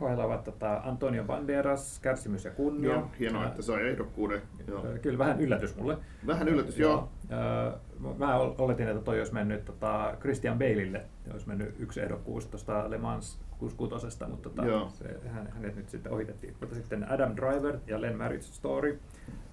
[0.00, 2.90] ohella ovat tota Antonio Banderas, Kärsimys ja kunnia.
[2.92, 4.42] Joo, hienoa, Ää, että sai ehdokkuuden.
[4.68, 4.84] Joo.
[5.02, 5.98] Kyllä vähän yllätys mulle.
[6.26, 7.08] Vähän yllätys, joo.
[7.30, 7.72] Ää,
[8.18, 12.90] Mä ol- oletin, että toi olisi mennyt tota Christian Baleille, olisi mennyt yksi ehdokkuus tuosta
[12.90, 14.88] Le Mans 66, mutta tota, Joo.
[14.94, 16.56] se, hän, hänet nyt sitten ohitettiin.
[16.60, 19.00] Mutta sitten Adam Driver ja Len Marriage Story,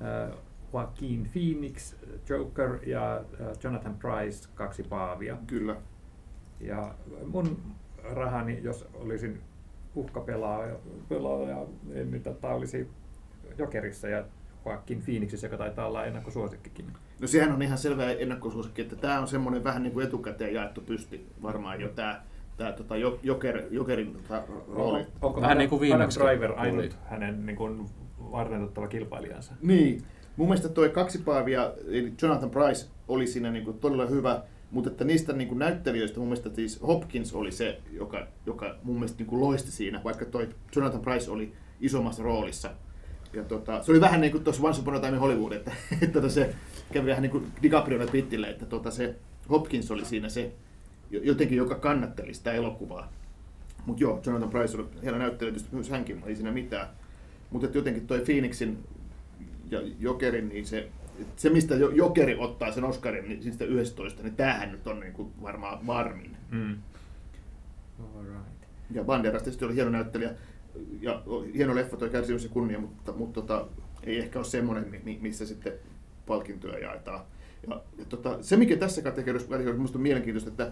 [0.02, 0.30] ää,
[0.74, 1.96] Joaquin Phoenix,
[2.30, 3.24] Joker ja ää,
[3.64, 5.38] Jonathan Price, kaksi paavia.
[5.48, 5.76] Kyllä.
[6.60, 6.94] Ja
[7.26, 7.58] mun
[8.04, 9.42] rahani, jos olisin
[9.96, 10.76] uhkapelaaja,
[11.10, 11.66] pelaaja,
[12.10, 12.88] nyt tota olisi
[13.58, 14.24] Jokerissa ja
[14.66, 16.86] Joaquin Phoenixissa, joka taitaa olla ennakkosuosikkikin.
[17.22, 20.82] No sehän on ihan selvä ennakkosuosikki, että tämä on semmoinen vähän niin kuin etukäteen jaettu
[20.82, 22.22] pysti varmaan jo tämä
[22.58, 24.44] tämä tota, jo- joker, jokerin tota,
[24.76, 25.06] rooli.
[25.22, 27.86] Onko Vähän niin kuin viimeksi Driver ainut hänen niin kuin,
[28.32, 29.54] varmentuttava kilpailijansa?
[29.62, 30.04] Niin.
[30.38, 34.42] Mun mielestä toi kaksi paavia, eli Jonathan Price oli siinä niin kuin todella hyvä,
[34.74, 38.96] mutta että niistä niin kuin näyttelijöistä mun mielestä siis Hopkins oli se, joka, joka mun
[38.96, 42.72] mielestä niin kuin loisti siinä, vaikka toi Jonathan Price oli isommassa roolissa.
[43.34, 46.14] Ja tota, se oli vähän niin kuin tuossa Once Upon a Time Hollywood, että, että
[46.14, 46.56] tota se
[46.94, 49.16] kävi vähän niin kuin DiCapriolle Pittille, että tota se
[49.50, 50.52] Hopkins oli siinä se
[51.12, 53.12] jo- jotenkin, joka kannatteli sitä elokuvaa.
[53.86, 56.88] Mutta joo, Jonathan Price oli hieno näyttelijä, myös hänkin, ei siinä mitään.
[57.50, 58.78] Mutta jotenkin toi Phoenixin
[59.72, 60.90] ja Jokerin, niin se,
[61.36, 65.14] se mistä Jo- Jokeri ottaa sen Oscarin niin siitä 11, niin tämähän nyt on niin
[65.14, 66.38] kuin varmaan varmin.
[66.52, 66.76] Mm.
[68.00, 68.44] All right.
[68.92, 70.32] Ja Banderas tietysti oli hieno näyttelijä
[71.02, 71.24] ja
[71.56, 73.68] hieno leffa toi Kärsimys ja kunnia, mutta, mutta tota,
[74.04, 75.74] ei ehkä ole semmoinen, mi- mi- missä sitten
[76.28, 77.20] palkintoja jaetaan.
[77.70, 80.72] Ja, ja tota, se, mikä tässä kategoriassa minusta on mielenkiintoista, että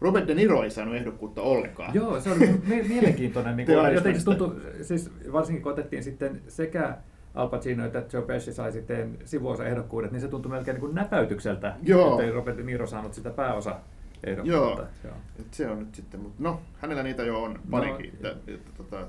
[0.00, 1.94] Robert De Niro ei saanut ehdokkuutta ollenkaan.
[1.94, 3.56] Joo, se oli mie- mielenkiintoinen.
[3.56, 6.96] Niin kuin, jotenkin se tuntui, siis varsinkin kun otettiin sitten sekä
[7.34, 10.94] Al Pacino että Joe Pesci sai sitten sivuosa ehdokkuudet, niin se tuntui melkein niin kuin
[10.94, 12.20] näpäytykseltä, Joo.
[12.20, 13.76] että Robert De Niro saanut sitä pääosa
[14.24, 14.82] ehdokkuutta.
[14.82, 14.86] Joo.
[15.04, 15.14] Joo.
[15.40, 18.12] Et se on nyt sitten, mutta no, hänellä niitä jo on parikin.
[18.14, 19.06] että, että, tota,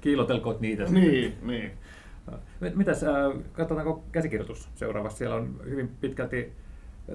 [0.00, 0.84] Kiilotelkoot niitä.
[0.84, 1.70] niin, niin.
[2.60, 3.10] Mit- Mitäs, äh,
[3.52, 5.16] katsotaanko käsikirjoitus seuraavaksi?
[5.18, 6.52] Siellä on hyvin pitkälti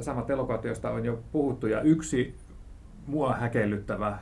[0.01, 2.35] samat elokuvat, joista on jo puhuttu, ja yksi
[3.07, 4.17] mua häkellyttävä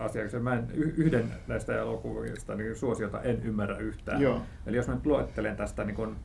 [0.00, 4.22] asia, koska mä en, yhden näistä elokuvista niin suosiota en ymmärrä yhtään.
[4.22, 4.42] Joo.
[4.66, 6.16] Eli jos mä nyt luettelen tästä, niin kun,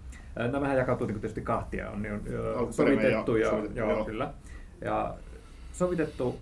[0.41, 2.21] äh, nämähän jakautuu niin tietysti kahtia, on, niin
[2.71, 4.05] sovitettu, ja ja, sovitettu, joo, joo.
[4.05, 4.33] kyllä.
[4.81, 5.15] Ja
[5.71, 6.39] sovitettu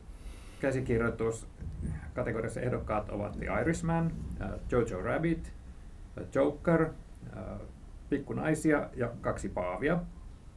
[0.62, 1.48] käsikirjoitus
[2.14, 4.12] kategoriassa ehdokkaat ovat The Irishman,
[4.72, 5.54] Jojo Rabbit,
[6.36, 6.82] Joker,
[7.38, 7.44] äh,
[8.10, 10.00] Pikku naisia ja kaksi paavia.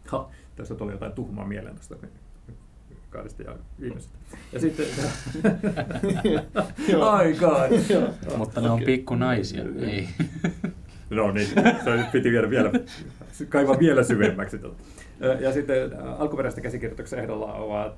[0.07, 1.97] Ha, tästä tuli jotain tuhmaa mieleen tuosta
[3.17, 4.19] kahdesta ja viimeisestä.
[4.53, 4.87] Ja sitten...
[6.89, 7.13] Joo.
[7.13, 7.71] oh god!
[8.37, 9.65] Mutta ne on pikkunaisia.
[9.81, 10.09] Ei.
[11.11, 11.49] No niin,
[11.85, 12.73] se piti viedä vielä,
[13.49, 14.59] kaivaa vielä syvemmäksi.
[14.59, 14.83] Totta.
[15.41, 17.95] Ja sitten alkuperäistä käsikirjoituksen ehdolla ovat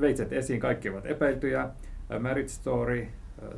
[0.00, 1.68] Veitset esiin, kaikki ovat epäiltyjä,
[2.20, 3.08] Marriage Story, äh,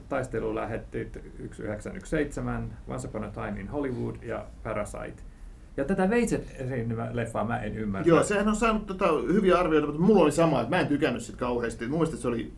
[0.09, 2.42] Taistelulähettit 1917,
[2.88, 5.23] Once Upon a Time in Hollywood ja Parasite.
[5.76, 6.56] Ja tätä Veitset
[7.12, 8.09] leffaa mä en ymmärrä.
[8.09, 11.22] Joo, sehän on saanut tota hyviä arvioita, mutta mulla oli sama, että mä en tykännyt
[11.22, 11.88] sitä kauheasti.
[11.88, 12.52] Mun mielestä se oli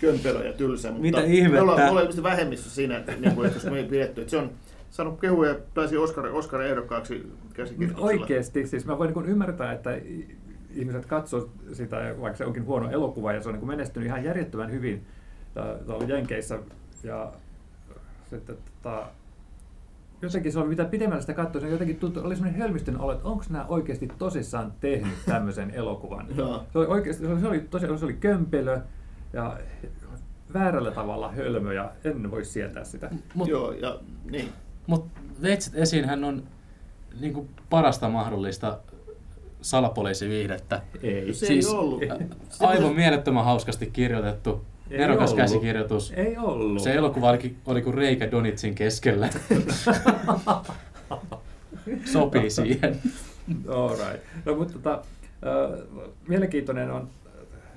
[0.00, 1.62] kömpelö ja tylsä, mutta Mitä me ihmettä?
[1.62, 4.36] ollaan, me ollaan vähemmissä siinä, että, niin kuin, että jos me ei pidetty, että se
[4.36, 4.50] on
[4.90, 8.10] saanut kehuja ja pääsi Oscar, Oscar ehdokkaaksi käsikirjoituksella.
[8.10, 9.98] Oikeasti, siis mä voin niin ymmärtää, että
[10.74, 14.70] ihmiset katsoo sitä, vaikka se onkin huono elokuva ja se on niin menestynyt ihan järjettömän
[14.72, 15.06] hyvin
[15.54, 16.58] tää- tuolla Jenkeissä.
[17.04, 17.32] Ja
[18.30, 19.06] sitten tota,
[20.22, 23.28] jotenkin se on, mitä pidemmällä sitä katsoo, se jotenkin tuntuu, oli semmoinen hölmistön olo, että
[23.28, 26.26] onko nämä oikeasti tosissaan tehnyt tämmöisen elokuvan.
[26.72, 28.80] Se oli oikeasti, se oli, se oli, tosiaan, se oli kömpelö
[29.32, 29.58] ja
[30.54, 33.10] väärällä tavalla hölmö ja en voi sietää sitä.
[33.34, 33.98] Mut, Joo, ja
[34.30, 34.48] niin.
[34.86, 35.06] mut
[35.42, 36.42] Veitset esiin hän on
[37.20, 38.78] niin kuin parasta mahdollista
[39.60, 40.82] salapoliisiviihdettä.
[41.02, 41.34] Ei.
[41.34, 42.02] Se Siis- ei ollut.
[42.60, 45.42] Aivan mielettömän hauskasti kirjoitettu, Ei nerokas ollut.
[45.42, 46.12] käsikirjoitus.
[46.16, 46.82] Ei ollut.
[46.82, 49.24] Se elokuva oli, oli kuin reikä Donitsin keskellä.
[52.12, 52.98] Sopii siihen.
[53.68, 54.24] All right.
[54.44, 55.00] No, mutta tota, äh,
[56.28, 57.08] mielenkiintoinen on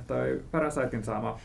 [0.07, 1.39] toi Parasitein saama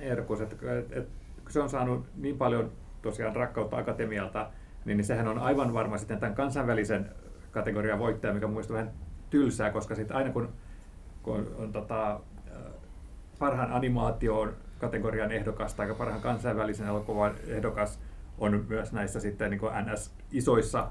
[0.00, 1.08] Erkus, että et, et,
[1.42, 2.70] kun se on saanut niin paljon
[3.02, 4.50] tosiaan rakkautta akatemialta,
[4.84, 7.10] niin, niin sehän on aivan varma sitten tämän kansainvälisen
[7.50, 8.90] kategorian voittaja, mikä mielestä vähän
[9.30, 10.48] tylsää, koska sitten aina kun,
[11.22, 12.20] kun on, on tota,
[13.38, 18.00] parhaan animaation kategorian ehdokas tai parhaan kansainvälisen elokuvan ehdokas
[18.38, 20.88] on myös näissä sitten niin kuin NS-isoissa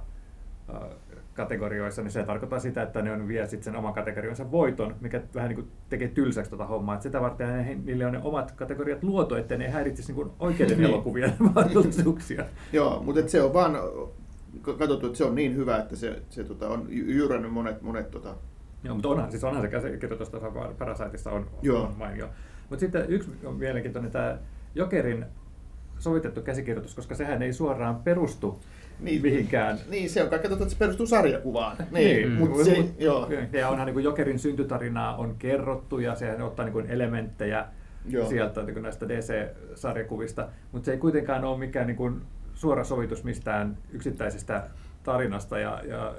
[1.34, 5.22] kategorioissa, niin se tarkoittaa sitä, että ne on vie sitten sen oman kategoriansa voiton, mikä
[5.36, 6.96] vähän niin kuin tekee tylsäksi tuota hommaa.
[6.96, 10.78] Et sitä varten ne, niille on ne omat kategoriat luotu, ettei ne häiritsisi niin oikeiden
[10.78, 10.90] Niin.
[10.90, 12.46] elokuvien mahdollisuuksia.
[12.74, 13.78] Joo, mutta et se on vaan
[14.78, 18.36] katsottu, että se on niin hyvä, että se, se tota, on jyrännyt monet, monet tota,
[18.84, 21.84] Joo, mutta onhan, siis onhan se käsikirjoitus tuossa Parasiteissa on, Joo.
[21.84, 22.30] on mainio.
[22.72, 24.38] Mutta sitten yksi on mielenkiintoinen tämä
[24.76, 25.26] Jokerin
[26.00, 28.60] sovitettu käsikirjoitus, koska sehän ei suoraan perustu
[29.00, 29.22] Niin.
[29.22, 29.78] mihinkään.
[29.90, 31.78] Niin, se on kai katsottu, että se perustuu sarjakuvaan.
[31.92, 33.30] Niin, Niin, mutta se, joo.
[33.52, 37.66] Ja onhan niin kuin Jokerin syntytarinaa on kerrottu ja sehän ottaa niin kuin elementtejä
[38.10, 38.30] Joo.
[38.30, 42.22] sieltä niin kuin näistä DC-sarjakuvista, mutta se ei kuitenkaan ole mikään niin kuin
[42.54, 44.64] suora sovitus mistään yksittäisestä
[45.04, 46.16] tarinasta ja, ja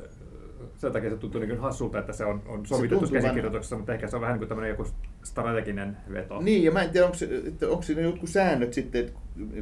[0.77, 4.09] sen takia se tuntuu niin hassulta, että se on, on sovitettu vähän- käsikirjoituksessa, mutta ehkä
[4.09, 4.87] se on vähän niin kuin tämmöinen joku
[5.25, 6.41] strateginen veto.
[6.41, 9.13] Niin, ja mä en tiedä, onko, se, että onko siinä jotkut säännöt sitten, että,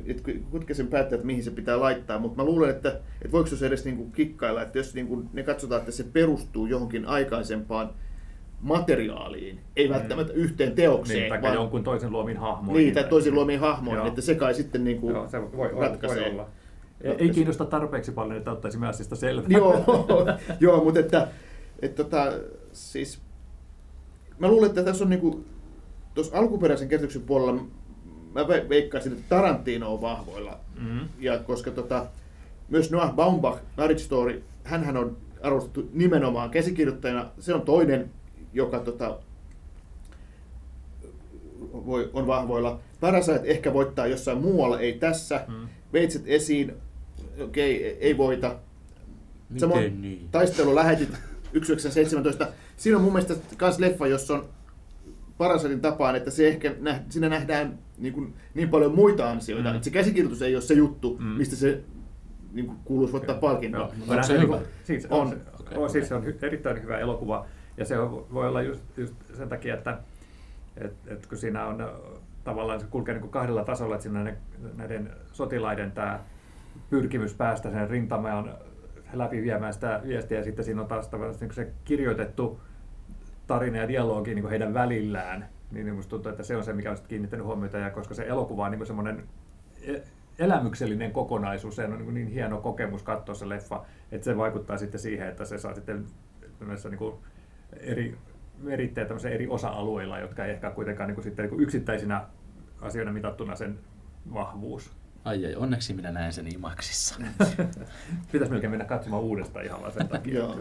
[0.06, 3.48] että ketkä sen päättää, että mihin se pitää laittaa, mutta mä luulen, että, että voiko
[3.48, 7.06] se edes niin kuin kikkailla, että jos niin kuin ne katsotaan, että se perustuu johonkin
[7.06, 7.90] aikaisempaan
[8.60, 9.94] materiaaliin, ei Mm.
[9.94, 12.82] välttämättä yhteen teokseen, Niin, tai jonkun toisen luomiin hahmoihin.
[12.84, 14.06] niin, tai toisin luomiin hahmoihin, Joo.
[14.08, 16.22] että se kai sitten niin kuin Joo, se voi, voi, ratkaisee.
[16.24, 16.48] voi olla.
[17.00, 19.44] Ei, ei kiinnosta tarpeeksi paljon, että ottaisimme asiasta selvää.
[19.48, 19.84] joo,
[20.60, 21.28] joo, mutta että,
[21.82, 22.32] että tota,
[22.72, 23.20] siis,
[24.40, 25.44] mä luulen, että tässä on niinku,
[26.14, 27.62] tuossa alkuperäisen käsityksen puolella
[28.34, 30.58] mä ve- veikkaisin, että Tarantino on vahvoilla.
[30.80, 31.00] Mm.
[31.18, 32.06] Ja koska tota,
[32.68, 37.30] myös Noah Baumbach, Marriage Story, hänhän on arvostettu nimenomaan käsikirjoittajana.
[37.40, 38.10] Se on toinen,
[38.52, 39.18] joka tota,
[41.72, 42.80] voi, on vahvoilla.
[43.00, 45.44] Parasite ehkä voittaa jossain muualla, ei tässä.
[45.48, 45.68] Mm.
[45.92, 46.72] Veitset esiin,
[47.40, 48.56] okei, ei, ei voita.
[49.48, 50.28] Miten Samoin niin?
[50.30, 51.08] taistelu lähetit
[51.52, 52.46] 1917.
[52.76, 54.44] Siinä on mun mielestä myös leffa, jossa on
[55.38, 59.74] Parasitein tapaan, että se ehkä näh, siinä nähdään niin, kuin, niin paljon muita ansioita, Mm.
[59.76, 61.26] että se käsikirjoitus ei ole se juttu, Mm.
[61.26, 61.80] mistä se
[62.52, 63.80] niin kuin, kuuluisi voittaa palkintoa.
[63.80, 64.58] Joo, Onko se niin hyvä?
[64.84, 65.20] Siis On.
[65.20, 66.32] on, on, Okei, on, siis okei.
[66.32, 67.46] se on erittäin hyvä elokuva.
[67.76, 69.98] Ja se on, voi olla just, just sen takia, että
[70.76, 71.88] et, et kun siinä on
[72.44, 74.36] tavallaan se kulkee niin kuin kahdella tasolla, että siinä on ne,
[74.76, 76.20] näiden sotilaiden tämä
[76.90, 78.54] pyrkimys päästä sen rintamaan
[79.12, 82.60] läpi viemään sitä viestiä ja sitten siinä on taas tavallaan niin se kirjoitettu
[83.46, 86.96] tarina ja dialogi niin heidän välillään, niin minusta tuntuu, että se on se, mikä on
[87.08, 89.24] kiinnittänyt huomiota, ja koska se elokuva on niin semmoinen
[90.38, 95.00] elämyksellinen kokonaisuus, se on niin, niin hieno kokemus katsoa se leffa, että se vaikuttaa sitten
[95.00, 96.06] siihen, että se saa sitten
[96.60, 97.14] niin kuin
[97.80, 98.18] eri
[98.58, 102.24] merittejä eri osa-alueilla, jotka ei ehkä kuitenkaan niin kuin sitten niin kuin yksittäisinä
[102.80, 103.78] asioina mitattuna sen
[104.34, 104.99] vahvuus.
[105.24, 107.14] Ai ai, onneksi minä näen sen IMAXissa.
[108.32, 110.56] Pitäisi melkein mennä katsomaan uudestaan ihan vaan sen takia, Joo.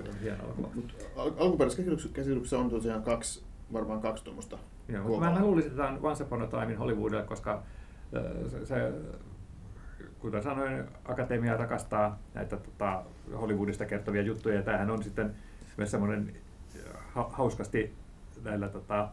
[1.15, 3.43] al- alkuperäisessä käsityksessä- on tosiaan kaksi,
[3.73, 4.57] varmaan kaksi tuommoista.
[4.87, 7.63] Joo, mutta mä, mä luulisin, että tämä on Once Upon a Time in Hollywoodilla, koska
[8.47, 8.93] se, se,
[10.19, 13.03] kuten sanoin, Akatemia rakastaa näitä tota,
[13.41, 15.35] Hollywoodista kertovia juttuja, ja tämähän on sitten
[15.77, 16.33] myös semmoinen
[17.13, 17.93] ha, hauskasti
[18.43, 19.09] näillä tota,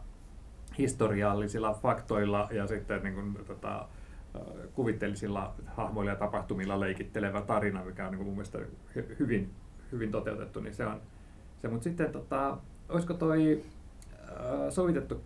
[0.77, 3.87] historiallisilla faktoilla ja sitten niin kuin, tota,
[4.73, 8.59] kuvitteellisilla hahmoilla ja tapahtumilla leikittelevä tarina, mikä on niin mun mielestä
[8.95, 9.51] hy- hyvin,
[9.91, 11.01] hyvin toteutettu, niin se on
[11.61, 11.67] se.
[11.67, 12.57] Mutta sitten tota,
[12.89, 13.63] olisiko toi
[14.13, 14.29] äh,
[14.69, 15.21] sovitettu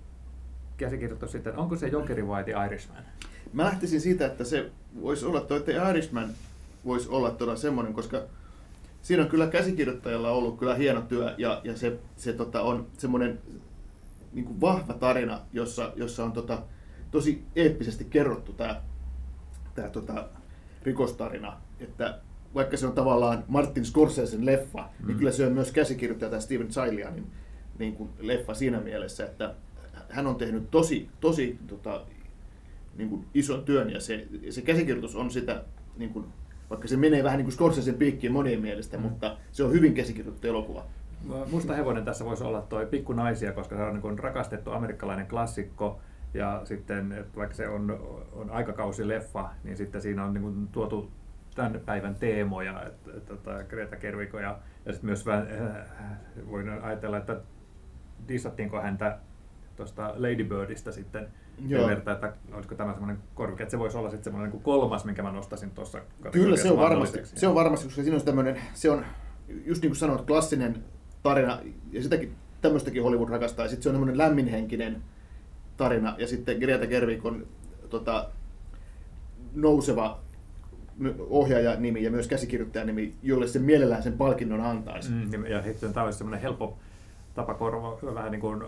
[0.77, 3.03] käsikirjoitus sitten, onko se Jokeri vai The Irishman?
[3.53, 6.29] Mä lähtisin siitä, että se voisi olla, toi The Irishman
[6.85, 8.21] voisi olla todella semmoinen, koska
[9.01, 13.39] siinä on kyllä käsikirjoittajalla ollut kyllä hieno työ ja, ja se, se tota, on semmoinen
[14.33, 16.63] niin vahva tarina, jossa, jossa on tota,
[17.11, 18.81] tosi eeppisesti kerrottu tämä
[19.75, 20.27] tää, tota,
[20.83, 22.19] rikostarina, että
[22.55, 25.07] vaikka se on tavallaan Martin Scorsesen leffa, mm.
[25.07, 27.27] niin kyllä se on myös käsikirjoittaja tämä Steven Chilianin
[27.79, 29.53] niin kuin leffa siinä mielessä, että
[30.09, 32.01] hän on tehnyt tosi, tosi tota,
[32.97, 35.63] niin kuin ison työn ja se, se käsikirjoitus on sitä,
[35.97, 36.25] niin kuin,
[36.69, 39.03] vaikka se menee vähän niin kuin Scorsesen piikkiin monien mielestä, mm.
[39.03, 40.85] mutta se on hyvin käsikirjoitettu elokuva.
[41.51, 45.99] Musta hevonen tässä voisi olla tuo Pikku naisia, koska se on niin rakastettu amerikkalainen klassikko.
[46.33, 47.99] Ja sitten, että vaikka se on,
[48.33, 51.11] on aikakausileffa, niin sitten siinä on niin kuin tuotu
[51.55, 55.47] tämän päivän teemoja, että, että, että Greta Gerwig ja, ja sitten myös vähän,
[56.51, 57.41] voin ajatella, että
[58.27, 59.17] dissattiinko häntä
[59.75, 61.27] tuosta Lady Birdistä sitten.
[61.67, 61.87] Joo.
[61.87, 65.23] verta, että olisiko tämä semmoinen korvike, että se voisi olla sitten semmoinen niin kolmas, minkä
[65.23, 68.91] mä nostaisin tuossa Kyllä se on varmasti, se on varmasti, koska siinä on tämmöinen, se
[68.91, 69.05] on
[69.65, 70.83] just niin kuin sanoit, klassinen
[71.23, 71.59] tarina,
[71.91, 75.03] ja sitäkin tämmöistäkin Hollywood rakastaa, ja sitten se on semmoinen lämminhenkinen
[75.81, 77.45] tarina, ja sitten Greta Gerwig on
[77.89, 78.29] tota,
[79.55, 80.19] nouseva
[81.29, 85.11] ohjaajan nimi ja myös käsikirjoittajan nimi, jolle se mielellään sen palkinnon antaisi.
[85.11, 86.77] Mm, ja sitten tämä olisi semmoinen helppo
[87.33, 88.63] tapa korva, vähän niin kuin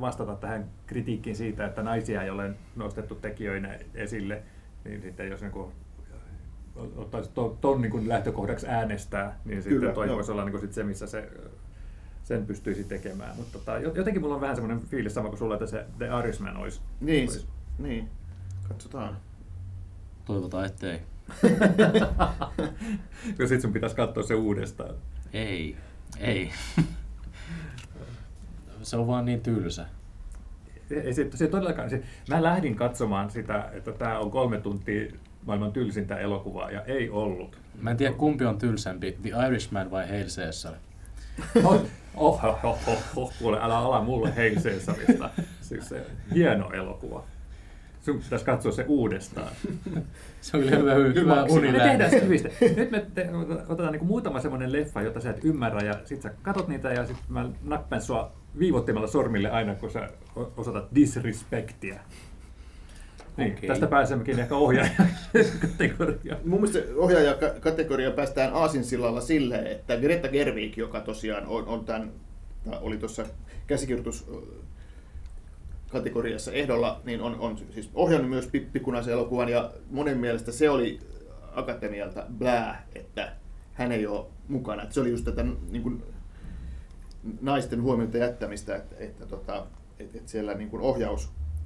[0.00, 4.42] vastata tähän kritiikkiin siitä, että naisia ei ole nostettu tekijöinä esille,
[4.84, 5.72] niin sitten jos niin kuin
[6.96, 10.16] ottaisi tuon to, niin lähtökohdaksi äänestää, niin sitten Kyllä, toi joo.
[10.16, 11.28] voisi olla niin kuin sit se, missä se
[12.24, 13.36] sen pystyisi tekemään.
[13.36, 16.56] Mutta tota, jotenkin mulla on vähän semmoinen fiilis sama kuin sulla, että se The Irishman
[16.56, 16.80] olisi.
[17.00, 17.46] Niin, olisi.
[17.78, 18.08] niin.
[18.68, 19.16] katsotaan.
[20.24, 21.00] Toivotaan, ettei.
[23.36, 24.94] Kyllä sit sun pitäisi katsoa se uudestaan.
[25.32, 25.76] Ei,
[26.18, 26.50] ei.
[28.82, 29.86] se on vaan niin tylsä.
[30.90, 35.12] Ei se, se todellakaan, se, mä lähdin katsomaan sitä, että tämä on kolme tuntia
[35.46, 37.58] maailman tylsintä elokuvaa, ja ei ollut.
[37.80, 40.74] Mä en tiedä kumpi on tylsempi, The Irishman vai Hail Caesar.
[41.64, 41.80] Oh,
[42.14, 44.94] oh, oh, oh, oh, kuule, älä ala mulle Caesarista.
[45.60, 47.24] Siis se hieno elokuva.
[48.00, 49.52] Sun pitäisi katsoa se uudestaan.
[50.40, 52.48] se on hyvä, hyvä Me tehdään se hyvistä.
[52.76, 53.28] Nyt me te,
[53.68, 57.06] otetaan niin muutama semmoinen leffa, jota sä et ymmärrä, ja sit sä katot niitä, ja
[57.06, 60.08] sitten mä nappen sua viivottimella sormille aina, kun sä
[60.56, 62.00] osoitat disrespektiä.
[63.36, 63.68] Niin, okay.
[63.68, 66.40] Tästä pääsemmekin ehkä ohjaajakategoriaan.
[66.44, 72.10] Mun mielestä ohjaajakategoria päästään aasinsillalla sille, että Greta Gerwig, joka tosiaan on, on tämän,
[72.80, 73.26] oli tuossa
[73.66, 74.30] käsikirjoitus
[75.90, 81.00] kategoriassa ehdolla, niin on, on siis ohjannut myös Pippikunaisen elokuvan ja monen mielestä se oli
[81.54, 83.32] akatemialta blää, että
[83.74, 84.82] hän ei ole mukana.
[84.82, 86.02] Että se oli just tätä niin kuin,
[87.40, 89.66] naisten huomiota jättämistä, että, että, tota,
[89.98, 90.82] että, että siellä niin kuin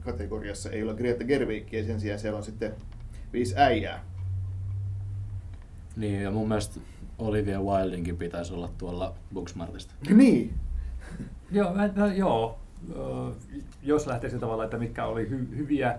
[0.07, 2.73] ohjauskategoriassa ei ole Greta Gerwigkiä, sen sijaan siellä on sitten
[3.33, 4.05] viisi äijää.
[5.97, 6.81] Niin, ja mun mielestä
[7.19, 9.95] Olivia Wildingin pitäisi olla tuolla Booksmartista.
[10.11, 10.55] Niin.
[11.51, 12.59] joo, mä, joo,
[13.83, 15.99] jos lähtisi tavallaan, että mitkä oli hy- hyviä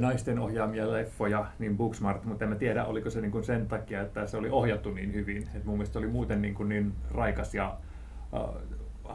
[0.00, 4.00] naisten ohjaamia leffoja, niin Booksmart, mutta en mä tiedä, oliko se niin kuin sen takia,
[4.00, 5.48] että se oli ohjattu niin hyvin.
[5.54, 7.76] Et mun mielestä se oli muuten niin, kuin niin raikas ja
[8.32, 9.12] uh,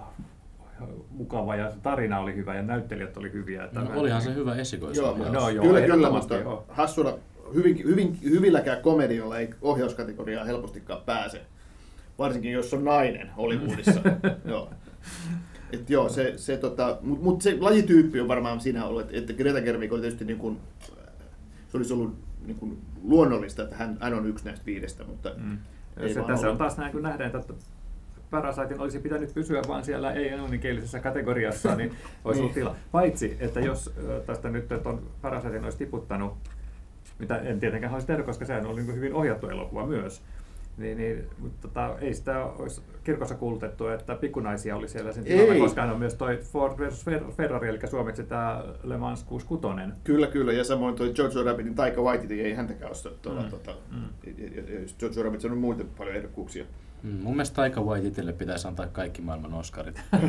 [1.09, 3.63] mukava ja tarina oli hyvä ja näyttelijät oli hyviä.
[3.63, 5.33] Että no, olihan se hyvä esikoisohjaus.
[5.33, 6.65] Joo, no, joo, kyllä, kyllä, mutta joo.
[6.69, 7.13] hassuna,
[7.53, 11.41] hyvin, hyvin, hyvilläkään komediolla ei ohjauskategoriaa helpostikaan pääse.
[12.19, 14.01] Varsinkin jos on nainen Hollywoodissa.
[14.45, 14.69] joo.
[15.71, 19.33] Et joo, se, se tota, mutta mut se lajityyppi on varmaan siinä ollut, että, että
[19.33, 20.59] Greta Gerwig oli tietysti niin kuin,
[21.71, 25.57] se olisi ollut niin kuin luonnollista, että hän, hän on yksi näistä viidestä, mutta mm.
[25.97, 26.45] ei se, tässä ollut.
[26.45, 27.53] on taas näin, kun nähdään, että
[28.29, 31.91] Parasaitin olisi pitänyt pysyä vain siellä ei-englanninkielisessä kategoriassa, niin
[32.23, 32.63] olisi ollut niin.
[32.63, 32.75] tila.
[32.91, 33.93] Paitsi, että jos
[34.25, 36.33] tästä nyt on Parasaitin olisi tiputtanut,
[37.19, 40.21] mitä en tietenkään haluaisi tehdä, koska sehän oli niin hyvin ohjattu elokuva myös,
[40.77, 45.59] niin, niin, mutta tota, ei sitä olisi kirkossa kuulutettu, että pikkunaisia oli siellä sen tilalla,
[45.59, 47.05] koska hän on myös toi Ford versus
[47.37, 50.01] Ferrari, eli suomeksi tämä Le Mans 66.
[50.03, 53.49] Kyllä, kyllä, ja samoin toi George Rabbitin Taika Waititi ei häntäkään ole tuolla, mm.
[53.49, 54.27] tota, mm.
[54.99, 56.65] George Rabbit on muita paljon ehdokkuuksia.
[57.03, 60.01] Mm, mun mielestä Taika Waititille pitäisi antaa kaikki maailman Oscarit.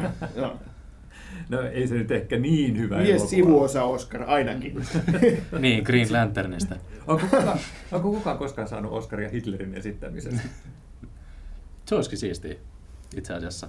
[1.49, 4.83] No ei se nyt ehkä niin hyvä Mies sivuosa Oscar ainakin.
[5.59, 6.77] niin, Green Lanternista.
[7.07, 7.59] onko, kukaan,
[7.93, 10.41] onko kukaan koskaan saanut Oscaria Hitlerin esittämisestä?
[11.87, 12.55] se olisikin siistiä,
[13.17, 13.69] itse asiassa.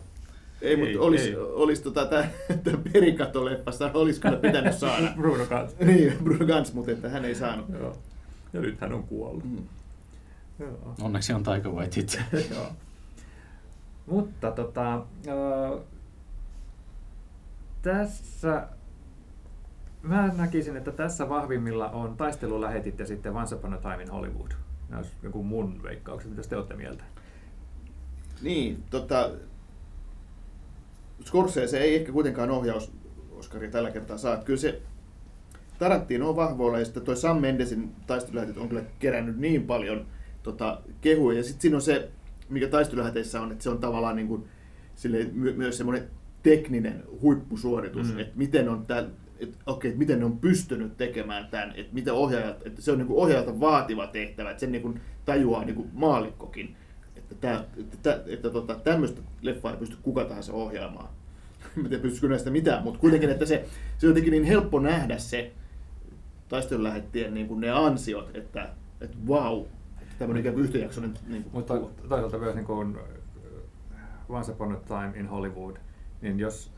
[0.62, 1.36] Ei, mutta Ei, olisi, ei.
[1.36, 5.14] olisi tota, tämä perikatoleffassa, olisi kyllä pitänyt saada.
[5.18, 5.76] Bruno Gans.
[5.80, 7.66] niin, Bruno Gans, mutta että hän ei saanut.
[7.70, 7.98] Joo.
[8.54, 9.44] Ja nyt hän on kuollut.
[9.44, 9.64] Mm.
[10.60, 10.96] Joo.
[11.02, 12.20] Onneksi on Taika Waititi.
[12.52, 12.72] Joo.
[14.10, 15.80] Mutta tota, ö,
[17.82, 18.68] tässä
[20.02, 24.52] mä näkisin, että tässä vahvimmilla on taistelulähetit ja sitten Once Upon a Time in Hollywood.
[24.90, 27.04] Nämä olisi joku mun veikkaukset, mitä te olette mieltä?
[28.42, 29.32] Niin, tota,
[31.26, 32.92] Scorsese ei ehkä kuitenkaan ohjaus
[33.32, 34.38] Oscaria tällä kertaa saa.
[34.38, 34.82] Kyllä se
[35.80, 40.06] Tarantino on vahvoilla ja sitten toi Sam Mendesin taistelulähetit on kyllä kerännyt niin paljon
[40.44, 41.38] tota, kehuja.
[41.38, 42.12] Ja sitten siinä on se,
[42.50, 44.44] mikä taisteluläheteissä on, että se on tavallaan niin kuin,
[44.96, 46.08] silleen, my, myös semmoinen
[46.44, 48.20] tekninen huippusuoritus, Mm.
[48.20, 49.06] että miten on tää,
[49.40, 52.98] että, okei, että miten ne on pystynyt tekemään tämän, että miten ohjaajat, että se on
[52.98, 56.76] niin ohjaajalta vaativa tehtävä, että sen niin kuin tajuaa niin kuin maalikkokin,
[57.16, 61.10] että, tää, että, tää, että tota, tämmöistä leffaa ei pysty kuka tahansa ohjaamaan.
[61.76, 63.66] Mä en tiedä, pystyisikö näistä mitään, mutta kuitenkin, että se,
[63.98, 65.52] se on jotenkin niin helppo nähdä se
[66.50, 68.70] taistelulähettien niin kuin ne ansiot, että,
[69.02, 69.79] että vau, että
[70.20, 71.74] tämmöinen ikään kuin yhtäjaksoinen niin kuin, Mutta
[72.10, 72.98] toisaalta myös niin kuin
[74.30, 75.76] Once Upon a Time in Hollywood,
[76.22, 76.72] niin jos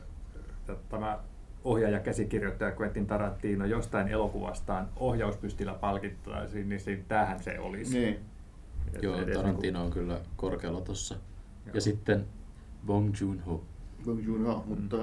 [0.88, 1.18] tämä
[1.64, 7.98] ohjaaja käsikirjoittaja Quentin Tarantino jostain elokuvastaan ohjauspystillä palkittaisiin, niin siinä, tämähän se olisi.
[7.98, 8.18] niin.
[8.94, 11.14] Et Joo, edes Tarantino on kyllä korkealla tossa.
[11.14, 11.74] Joo.
[11.74, 12.26] Ja sitten
[12.86, 13.64] Bong Joon-ho.
[14.04, 14.96] Bong Joon-ho, mutta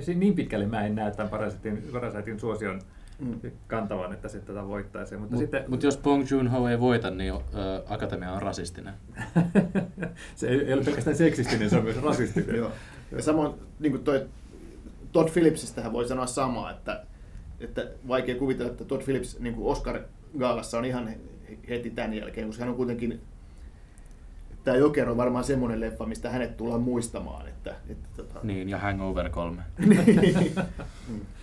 [0.00, 2.80] se- niin pitkälle mä en näe tämän Parasitin, Parasitin suosion
[3.20, 3.50] Mm.
[3.66, 5.16] kantavan, että se tätä voittaisi.
[5.16, 7.38] Mutta Mutta sitten, mut jos Bong Joon-ho ei voita, niin ö,
[7.88, 8.94] Akatemia on rasistinen.
[10.36, 12.56] se ei, ei ole pelkästään seksistinen, se on myös rasistinen.
[12.56, 12.72] Joo.
[13.12, 14.26] Ja samoin niin kuin toi
[15.12, 17.04] Todd Phillipsistähän voi sanoa samaa, että,
[17.60, 21.10] että vaikea kuvitella, että Todd Phillips niin kuin Oscar-gaalassa on ihan
[21.68, 23.20] heti tämän jälkeen, koska hän on kuitenkin,
[24.64, 27.48] tämä Joker on varmaan semmoinen leffa, mistä hänet tullaan muistamaan.
[27.48, 29.62] Että, että, tota, Niin, ja Hangover 3.
[30.20, 30.52] niin.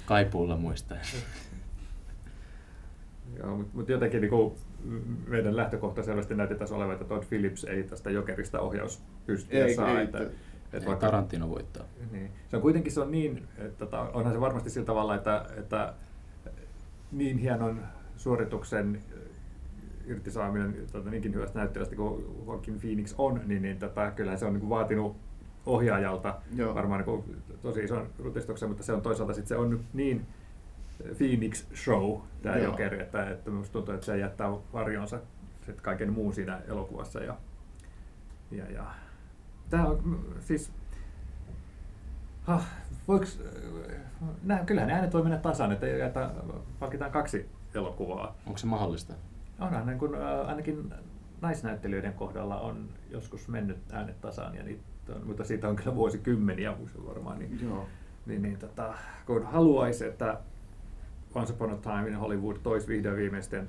[0.06, 0.98] Kaipuulla muistaa.
[3.44, 4.52] Joo, mutta mut jotenkin niin
[5.28, 9.90] meidän lähtökohta selvästi näytettäisiin olevan, että Todd Phillips ei tästä Jokerista ohjauspystyä Ei, saa.
[10.00, 10.38] ei, että, että-
[10.74, 11.86] että Ja Tarantino voittaa.
[12.12, 12.32] Niin.
[12.50, 15.94] Se on kuitenkin se on niin, että tota, onhan se varmasti sillä tavalla, että, että
[17.12, 17.80] niin hienon
[18.18, 19.02] suorituksen
[20.08, 24.54] irtisaaminen tota, niinkin hyvästä näyttelijästä kuin Joaquin Phoenix on, niin, niin tota, kyllähän se on
[24.54, 25.16] niin kuin vaatinut
[25.66, 26.76] ohjaajalta Joo.
[26.76, 30.26] varmaan niin kuin, tosi ison rutistuksen, mutta se on toisaalta sit se on nyt niin
[31.18, 32.66] Phoenix show, tämä Joo.
[32.66, 35.20] Joker, että, että minusta tuntuu, että se jättää varjonsa
[35.66, 37.20] sit kaiken muun siinä elokuvassa.
[37.20, 37.36] Ja,
[38.52, 38.86] ja, ja.
[39.70, 40.72] Tämä on siis
[42.48, 42.62] Ha,
[43.08, 43.42] voiks,
[44.44, 46.32] nää, kyllähän ne äänet voi mennä tasan, että, että
[46.80, 48.36] palkitaan kaksi elokuvaa.
[48.46, 49.14] Onko se mahdollista?
[49.60, 50.94] Onhan niin kun, äh, ainakin
[51.42, 54.84] naisnäyttelijöiden kohdalla on joskus mennyt äänet tasaan, ja niitä
[55.16, 56.74] on, mutta siitä on kyllä vuosikymmeniä
[57.08, 57.40] varmaan.
[57.40, 57.88] Niin, Joo.
[58.26, 58.94] niin, niin tota,
[59.26, 60.38] kun haluaisi, että
[61.38, 63.68] Once Upon a Time in Hollywood toisi vihdoin viimeisten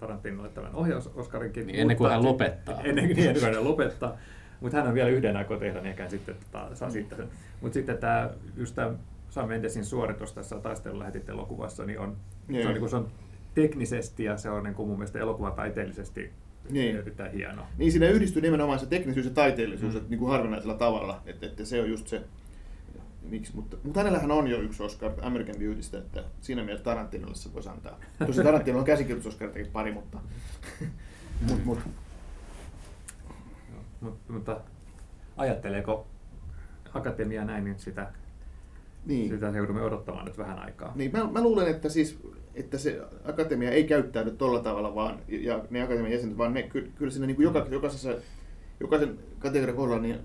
[0.00, 1.66] Tarantinolle tämän ohjaus-Oscarinkin.
[1.66, 2.80] Niin ennen kuin hän lopettaa.
[2.84, 4.16] Ennen, niin, ennen kuin hän lopettaa.
[4.60, 7.28] Mutta hän on vielä yhden aikaa tehdä, niin ehkä sitten tota, saa sitten sen.
[7.60, 8.92] Mutta sitten tämä, just tämä
[9.30, 12.66] Sam Mendesin suoritus tässä taistelulähetit elokuvassa, niin on, se Niin.
[12.66, 13.08] on, niin kuin, se on
[13.54, 16.32] teknisesti ja se on niin kuin mun mielestä elokuvataiteellisesti
[16.70, 16.96] Niin.
[16.96, 17.62] erittäin hieno.
[17.78, 19.98] Niin siinä yhdistyy nimenomaan se teknisyys ja taiteellisuus Mm.
[19.98, 22.22] että niin kuin harvinaisella tavalla, että, että se on just se,
[23.30, 27.54] miksi, mutta, mutta hänellähän on jo yksi Oscar American Beautystä, että siinä mielessä Tarantinolle se
[27.54, 28.00] voisi antaa.
[28.26, 30.18] Tosi Tarantino on käsikirjoitusoscaritakin pari, mutta,
[31.48, 31.78] mut, mut,
[34.00, 34.60] Mut, mutta
[35.36, 36.06] ajatteleeko
[36.94, 38.12] Akatemia näin, niin sitä,
[39.06, 39.30] niin.
[39.30, 40.92] sitä joudumme odottamaan nyt vähän aikaa.
[40.94, 42.18] Niin, mä, mä luulen, että, siis,
[42.54, 46.92] että se akatemia ei käyttäydy tolla tavalla, vaan, ja ne akatemian jäsenet, vaan ne, ky,
[46.94, 48.14] kyllä siinä niin kuin joka, jokaisessa,
[48.80, 50.18] jokaisen kategorian kohdalla niin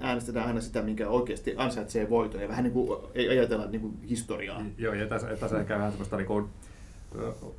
[0.00, 4.02] äänestetään aina sitä, minkä oikeasti ansaitsee voiton, ja vähän niin kuin ei ajatella niin kuin
[4.08, 4.62] historiaa.
[4.78, 6.48] Joo, ja tässä, tässä ehkä vähän semmoista niin kuin,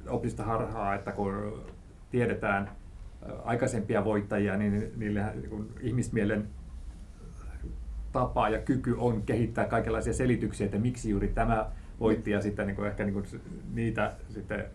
[0.08, 1.64] opista harhaa, että kun
[2.12, 2.72] tiedetään
[3.44, 6.48] aikaisempia voittajia, niin niillä niin ihmismielen
[8.12, 11.66] tapa ja kyky on kehittää kaikenlaisia selityksiä, että miksi juuri tämä
[12.00, 13.26] voitti, ja sitten niin kuin ehkä niin kuin
[13.74, 14.66] niitä sitten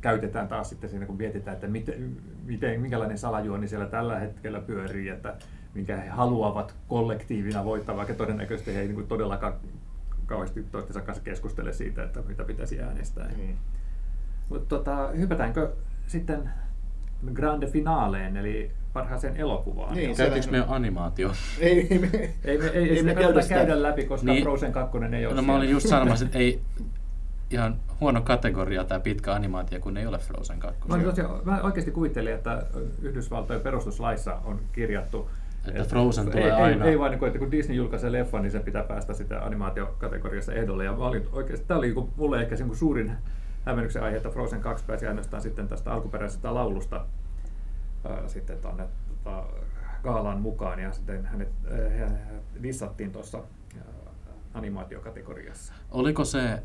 [0.00, 5.08] käytetään taas sitten siinä, kun mietitään, että miten, miten, minkälainen salajuoni siellä tällä hetkellä pyörii,
[5.08, 5.36] että
[5.74, 9.54] minkä he haluavat kollektiivina voittaa, vaikka todennäköisesti he ei niin todellakaan
[10.26, 13.28] kauheasti toistensa kanssa keskustele siitä, että mitä pitäisi äänestää.
[13.36, 13.58] Niin.
[14.48, 15.72] Mutta tota, hypätäänkö
[16.06, 16.50] sitten
[17.34, 19.94] grande finaleen, eli parhaaseen elokuvaan?
[19.94, 21.32] Niin, Käytiinkö me animaatio?
[21.60, 22.10] Ei, ei, me,
[22.44, 24.42] Ei, me, ei, ei, me käydä käydä läpi, koska Niin.
[24.42, 26.60] Frozen 2 ei ole No mä olin just sanomassa, että ei
[27.50, 30.88] ihan huono kategoria tämä pitkä animaatio, kun ei ole Frozen 2.
[30.88, 32.66] Mä, tosiaan, mä oikeasti kuvittelin, että
[33.02, 35.30] Yhdysvaltojen perustuslaissa on kirjattu,
[35.68, 36.84] Että Et- Frozen ei, tulee ei, aina.
[36.84, 40.52] Ei vaan, niin kuin, että kun Disney julkaisee leffan, niin se pitää päästä sitä animaatiokategoriassa
[40.52, 40.84] ehdolle.
[40.84, 43.12] Ja mä olin oikeasti, tämä oli niin kuin mulle ehkä se niin kuin suurin
[43.64, 47.04] hämmennyksen aihe, että Frozen 2 pääsi ainoastaan sitten tästä alkuperäisestä laulusta
[48.08, 49.44] ää, sitten tuonne tota,
[50.02, 51.48] gaalaan mukaan ja sitten hänet
[52.62, 53.42] dissattiin tuossa
[54.54, 55.74] animaatiokategoriassa.
[55.90, 56.62] Oliko se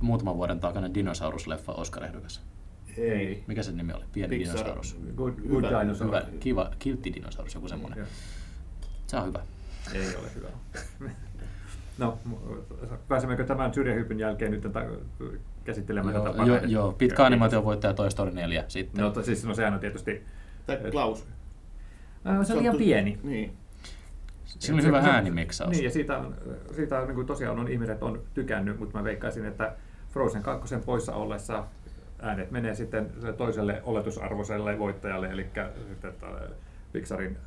[0.00, 2.49] muutaman vuoden takainen dinosaurusleffa Oscar-ehdokas?
[2.98, 3.44] Ei.
[3.46, 4.04] Mikä sen nimi oli?
[4.12, 4.54] Pieni Pixar.
[4.56, 4.98] dinosaurus.
[5.16, 6.06] Good, good Hyvä, Dinosaur.
[6.10, 7.98] Hyvä, kiva, kiltti dinosaurus, joku semmoinen.
[7.98, 8.06] Joo.
[9.06, 9.40] Se on hyvä.
[9.94, 10.48] Ei ole hyvä.
[11.98, 12.18] No,
[13.08, 14.86] pääsemmekö tämän syrjähypyn jälkeen nyt tätä
[15.64, 19.02] käsittelemään Joo, tätä joo, parhaiden- joo, pitkä animaation voittaja Toy Story 4 sitten.
[19.04, 20.22] No, to, siis, no sehän on tietysti...
[20.66, 21.26] Tai Klaus.
[22.26, 23.18] Äh, se on liian pieni.
[23.22, 23.52] Niin.
[24.44, 25.70] Siinä oli Se- hyvä se- äänimiksaus.
[25.70, 26.34] Niin, ja siitä, on,
[26.76, 29.76] siitä on, niin kuin tosiaan on ihmiset on tykännyt, mutta mä veikkaisin, että
[30.08, 31.64] Frozen 2 poissa ollessa
[32.22, 35.46] äänet menee sitten toiselle oletusarvoiselle voittajalle, eli
[35.88, 36.40] sitten tälle
[36.92, 37.38] Pixarin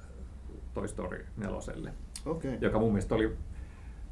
[0.73, 1.91] Toy Story 4,
[2.25, 2.57] Okei.
[2.61, 3.37] joka mun mielestä oli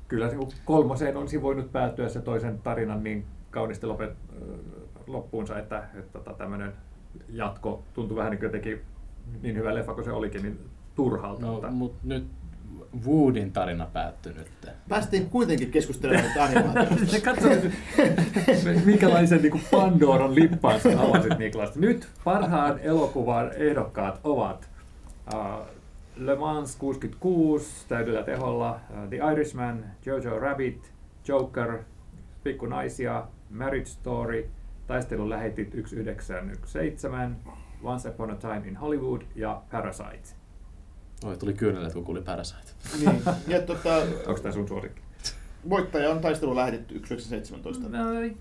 [0.07, 4.14] kyllä niin kuin kolmoseen olisi voinut päätyä se toisen tarinan niin kaunisti lopet,
[5.07, 6.74] loppuunsa, että, että tota, tämmöinen
[7.30, 8.82] jatko tuntui vähän niin kuin jotenkin
[9.41, 10.59] niin hyvä leffa kuin se olikin, niin
[10.95, 11.45] turhalta.
[11.45, 12.28] No, mutta nyt
[13.05, 14.47] Woodin tarina päättyi nyt.
[14.89, 17.21] Päästiin kuitenkin keskustelemaan tästä animaatiosta.
[17.31, 17.47] Katso,
[18.85, 21.75] minkälaisen niin kuin Pandoran lippaan sä avasit Niklas.
[21.75, 24.69] Nyt parhaan elokuvan ehdokkaat ovat
[25.33, 25.65] uh,
[26.15, 30.91] Le Mans 66 täydellä teholla, uh, The Irishman, Jojo Rabbit,
[31.27, 31.77] Joker,
[32.43, 34.49] Pikku naisia, Marriage Story,
[34.87, 37.09] Taistelun lähetit 1917,
[37.83, 40.40] Once Upon a Time in Hollywood ja Parasite.
[41.24, 42.72] Oi, tuli kyynelet, kun kuuli Parasite.
[42.99, 43.22] niin.
[43.47, 43.95] Ja tota,
[44.28, 45.01] Onko tämä sun suosikki?
[45.69, 47.89] voittaja on taistelu lähetetty 1917.
[47.89, 48.38] No, niin,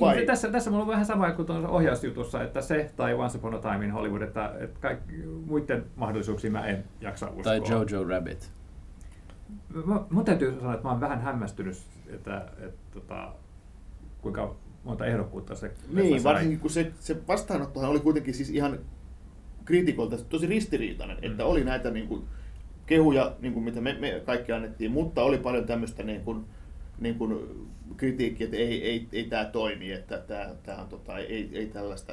[0.00, 0.16] Vai?
[0.18, 3.54] se, tässä, tässä mulla on vähän sama kuin tuossa ohjausjutussa, että se tai Once Upon
[3.54, 5.12] a Time in Hollywood, että, että kaikki,
[5.46, 7.42] muiden mahdollisuuksiin mä en jaksa uskoa.
[7.42, 8.50] Tai Jojo Rabbit.
[9.84, 11.76] Mä, mun täytyy sanoa, että mä oon vähän hämmästynyt,
[12.06, 13.28] että, että, että
[14.22, 18.78] kuinka monta ehdokkuutta se Niin, varsinkin kun se, se vastaanottohan oli kuitenkin siis ihan
[19.64, 21.30] kriitikolta tosi ristiriitainen, Mm.
[21.30, 22.22] että oli näitä niin kuin,
[22.86, 26.44] kehuja, niin kuin mitä me, me kaikki annettiin, mutta oli paljon tämmöistä niin kuin,
[26.98, 27.38] niin kuin
[27.96, 32.12] kritiikkiä, että ei, ei, ei tämä toimi, että tämä, tämä on, tota, ei, ei tällaista,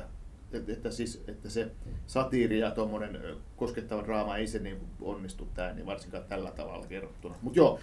[0.51, 1.71] että, että, siis, että se
[2.07, 3.19] satiiri ja tuommoinen
[3.55, 7.35] koskettava draama ei se niin onnistu tämä, niin varsinkaan tällä tavalla kerrottuna.
[7.41, 7.79] Mutta joo,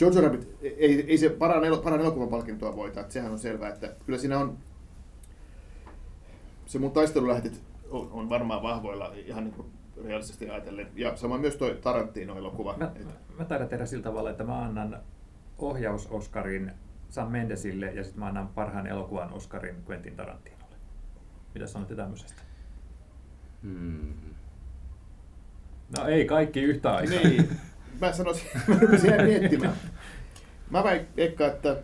[0.00, 3.68] Jojo Rabbit, ei, ei se paran, elo, paran elokuvan palkintoa voita, että sehän on selvää,
[3.68, 4.58] että kyllä siinä on
[6.66, 7.60] se mun taistelulähetit
[7.90, 9.72] on, on varmaan vahvoilla ihan niin kuin
[10.04, 10.88] realistisesti ajatellen.
[10.94, 12.76] Ja sama myös toi Tarantino-elokuva.
[12.76, 15.00] Mä, mä, mä taidan tehdä sillä tavalla, että mä annan
[15.58, 16.72] ohjaus-Oscarin
[17.08, 20.76] Sam Mendesille ja sitten mä annan parhaan elokuvan Oscarin Quentin Tarantinolle.
[21.54, 22.42] Mitä sanotte tämmöisestä?
[23.62, 24.14] Hmm.
[25.98, 27.20] No ei kaikki yhtä aikaa.
[27.20, 27.48] Niin,
[28.00, 29.74] mä sanoisin, mä rupesin miettimään.
[30.70, 30.84] Mä
[31.16, 31.76] veikkaan, että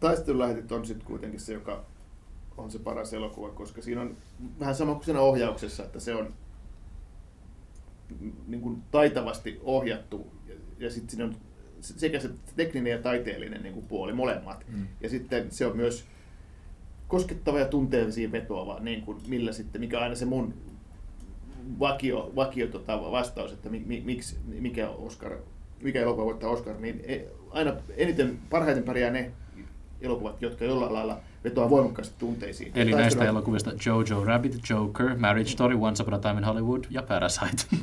[0.00, 1.84] taistelulähetit on sitten kuitenkin se, joka
[2.56, 4.16] on se paras elokuva, koska siinä on
[4.60, 6.34] vähän sama kuin siinä ohjauksessa, että se on
[8.46, 11.36] niin kuin taitavasti ohjattu ja, ja sitten siinä on
[11.80, 14.64] sekä se tekninen ja taiteellinen niin kuin puoli, molemmat.
[14.68, 14.86] Mm.
[15.00, 16.04] Ja sitten se on myös
[17.08, 20.54] koskettava ja tunteellisiin vetoava, niin kuin millä sitten, mikä on aina se mun
[21.80, 25.36] vakio, vakio tota vastaus, että mi, mi, miksi, mikä Oscar,
[25.82, 29.32] mikä elokuva voittaa Oscar, niin e- aina eniten parhaiten pärjää ne
[30.04, 32.72] elokuvat, jotka jollain lailla vetoaa voimakkaasti tunteisiin.
[32.74, 36.84] Eli Taistelu- näistä elokuvista Jojo Rabbit, Joker, Marriage Story, Once Upon a Time in Hollywood
[36.90, 37.62] ja Parasite.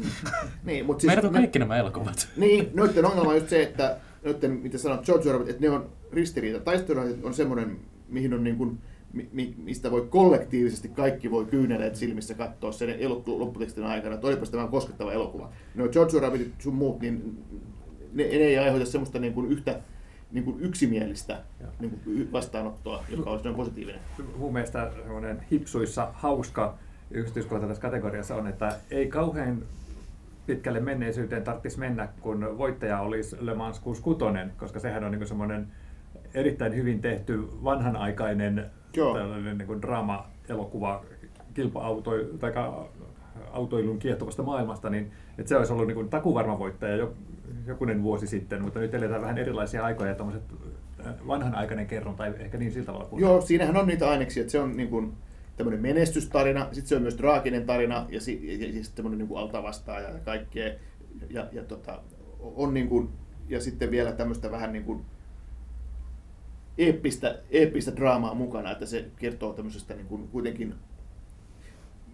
[0.63, 2.27] Niin, mutta Siis Meidät on kaikki nämä elokuvat.
[2.37, 5.89] Niin, noiden ongelma on just se, että noiden, mitä sanot, Jojo Rabbit, että ne on
[6.13, 6.59] ristiriita.
[6.59, 7.77] Taistelulähetit on semmoinen,
[8.09, 8.77] mihin on niin kuin,
[9.13, 14.27] mi, mi, mistä voi kollektiivisesti kaikki voi kyyneleet silmissä katsoa sen elo- lopputekstin aikana, että
[14.27, 15.49] olipa tämä koskettava elokuva.
[15.75, 17.43] No Jojo Rabbitit sun muut, niin
[18.13, 19.79] ne, ne ei aiheuta semmoista niin kuin yhtä
[20.31, 21.37] niin kuin yksimielistä
[21.79, 24.01] niin kuin vastaanottoa, joka olisi noin positiivinen.
[24.37, 26.77] mun mielestä semmoinen hipsuissa hauska
[27.11, 29.63] yksityiskohta tässä kategoriassa on, että ei kauhean
[30.45, 35.67] pitkälle menneisyyteen tarvitsisi mennä, kun voittaja olisi Le Mans 66, koska sehän on niin semmoinen
[36.33, 38.65] erittäin hyvin tehty vanhanaikainen
[38.95, 39.13] Joo.
[39.13, 41.05] tällainen niin draama-elokuva
[41.53, 42.53] kilpa-auto, tai
[43.51, 47.13] autoilun kiehtovasta maailmasta, niin että se olisi ollut niin kuin takuvarma voittaja jo,
[47.65, 50.43] jokunen vuosi sitten, mutta nyt eletään vähän erilaisia aikoja ja tämmöiset
[51.05, 54.51] äh, vanhanaikainen kerronta ei ehkä niin sillä tavalla kuin Joo, siinähän on niitä aineksia, että
[54.51, 55.13] se on niin kuin
[55.57, 59.27] tämmöinen menestystarina, sitten se on myös draaginen tarina ja, si- ja, ja sitten tämmöinen niin
[59.27, 60.73] kuin altavastaaja ja kaikkea.
[61.29, 62.01] Ja, ja, tota,
[62.39, 63.09] on niin kuin,
[63.49, 65.05] ja sitten vielä tämmöistä vähän niin kuin
[66.77, 70.75] eeppistä, eeppistä draamaa mukana, että se kertoo tämmöisestä niin kuin kuitenkin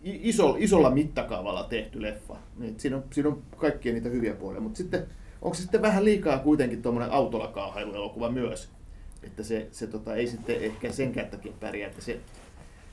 [0.04, 2.38] iso, isolla mittakaavalla tehty leffa.
[2.58, 5.08] Niin, siinä, on, siinä on kaikkia niitä hyviä puolia, mutta sitten
[5.42, 8.70] onko se sitten vähän liikaa kuitenkin tuommoinen autolla kaahailuelokuva myös?
[9.24, 12.20] Että se, se tota, ei sitten ehkä senkään takia pärjää, että se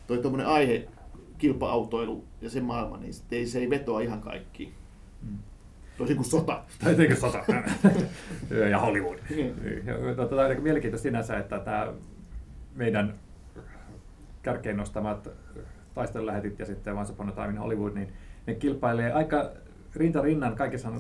[0.07, 0.89] toi tuommoinen aihe,
[1.39, 4.75] kilpa-autoilu ja se maailma, niin sitten ei, se ei vetoa ihan kaikkiin.
[5.23, 5.39] Mm.
[5.99, 6.65] Toisin kuin sota.
[6.85, 7.45] Tai eikö sata?
[8.71, 9.19] ja Hollywood.
[9.31, 9.55] Niin.
[9.87, 11.93] Ja Tota, on aika mielenkiintoista sinänsä, että tämä
[12.75, 13.15] meidän
[14.43, 15.29] kärkeen nostamat
[15.95, 18.13] taistelulähetit ja sitten Once Upon a Time in Hollywood, niin
[18.47, 19.51] ne kilpailee aika
[19.95, 20.93] rinta rinnan kaikissa,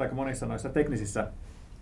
[0.00, 1.28] aika monissa noissa teknisissä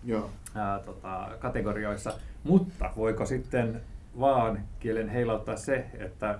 [0.05, 0.31] Joo.
[0.55, 2.13] ää, tota, kategorioissa,
[2.45, 3.81] mutta voiko sitten
[4.21, 6.39] vaan kielen heilauttaa se, että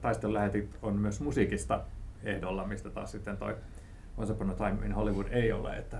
[0.00, 1.80] taistelulähetit on myös musiikista
[2.24, 3.56] ehdolla, mistä taas sitten toi
[4.16, 5.76] Once Upon a Time in Hollywood ei ole.
[5.76, 5.98] Että...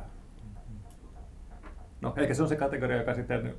[2.00, 3.54] No ehkä se on se kategoria, joka sitten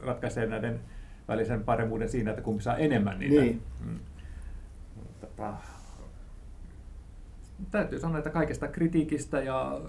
[0.00, 0.80] ratkaisee näiden
[1.28, 3.40] välisen paremmuuden siinä, että kumpi saa enemmän niitä.
[3.40, 3.62] Niin.
[3.86, 3.98] Mm.
[5.20, 5.54] Tota,
[7.70, 9.80] täytyy sanoa, että kaikesta kritiikistä ja,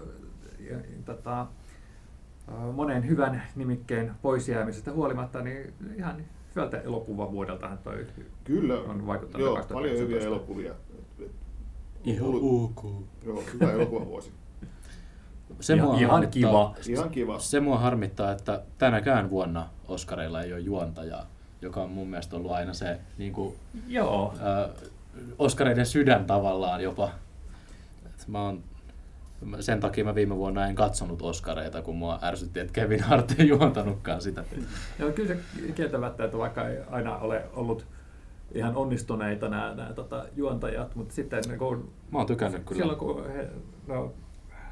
[0.70, 1.48] ja tota,
[2.74, 6.22] monen hyvän nimikkeen poisjäämisestä huolimatta, niin ihan
[6.56, 8.06] hyvältä elokuvavuodeltahan toi
[8.44, 8.74] Kyllä.
[8.74, 9.74] on vaikuttanut Joo, 2019.
[9.74, 10.74] paljon hyviä elokuvia.
[12.04, 13.06] Ihan ok.
[13.26, 14.32] Joo, hyvä elokuvavuosi.
[15.60, 16.76] Se Ihan- mua ihan harmittaa- kiva.
[16.90, 17.40] Ihan kiva.
[17.40, 21.26] Se mua harmittaa, että tänäkään vuonna Oscareilla ei ole juontajaa,
[21.62, 23.56] joka on mun mielestä ollut aina se niin kuin,
[23.88, 24.70] Joo, äh,
[25.40, 27.10] Oscareiden sydän tavallaan jopa.
[28.06, 28.64] Et mä oon,
[29.60, 33.48] sen takia mä viime vuonna en katsonut Oscareita, kun mua ärsytti, että Kevin Hart ei
[33.48, 34.44] juontanutkaan sitä.
[35.00, 35.40] Ja kyllä se
[35.76, 37.86] kieltämättä, että vaikka ei aina ole ollut
[38.54, 43.00] ihan onnistuneita nämä, nämä tota, juontajat, mutta sitten niin kun, Mä oon tykännyt kyllä silloin
[43.00, 43.50] kun he,
[43.88, 44.14] no,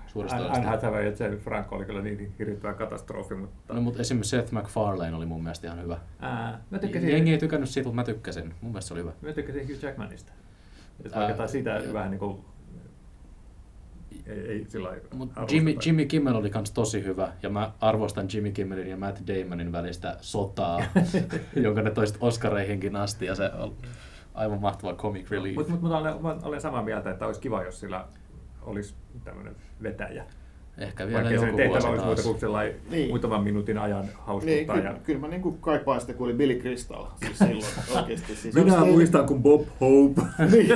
[0.08, 0.68] suuresta Anne.
[0.68, 5.26] Hathaway ja Franco oli kyllä niin hirvittävä katastrofi, mutta No, mutta esimerkiksi Seth MacFarlane oli
[5.26, 5.98] mun mielestä ihan hyvä.
[6.20, 8.54] ää, mä tykkäsin, Jengi ei tykännyt siitä, mutta mä tykkäsin.
[8.62, 9.12] Mun mielestä se oli hyvä.
[9.22, 10.32] mä tykkäsin Hugh Jackmanista.
[11.06, 11.94] Et Ää, vaikka sitä joo.
[11.94, 12.46] vähän niin kuin,
[14.30, 15.32] ei, ei sillä Mut.
[15.52, 19.72] Jimmy, Jimmy Kimmel oli kans tosi hyvä, ja mä arvostan Jimmy Kimmelin ja Matt Damonin
[19.72, 20.84] välistä sotaa,
[21.66, 23.76] jonka ne toiset Oscareihinkin asti, ja se on
[24.34, 25.56] aivan mahtava comic relief.
[25.56, 26.14] Mutta mut, mut olen,
[26.44, 28.06] olen samaa mieltä, että olisi kiva, jos sillä
[28.62, 30.26] olisi tämmöinen vetäjä.
[30.78, 33.08] Ehkä vielä Vaikka joku tehtävä vuosi olisi muuta kuin sellainen Niin.
[33.10, 34.76] muutaman minuutin ajan Niin, hauskuttaa.
[34.76, 34.98] kyllä, ja...
[35.04, 37.66] kyllä mä niin kuin kaipaan sitä, kun oli Billy Crystal siis silloin
[38.04, 38.36] oikeasti.
[38.36, 40.22] Siis Minä se- muistan, kun Bob Hope.
[40.52, 40.68] niin,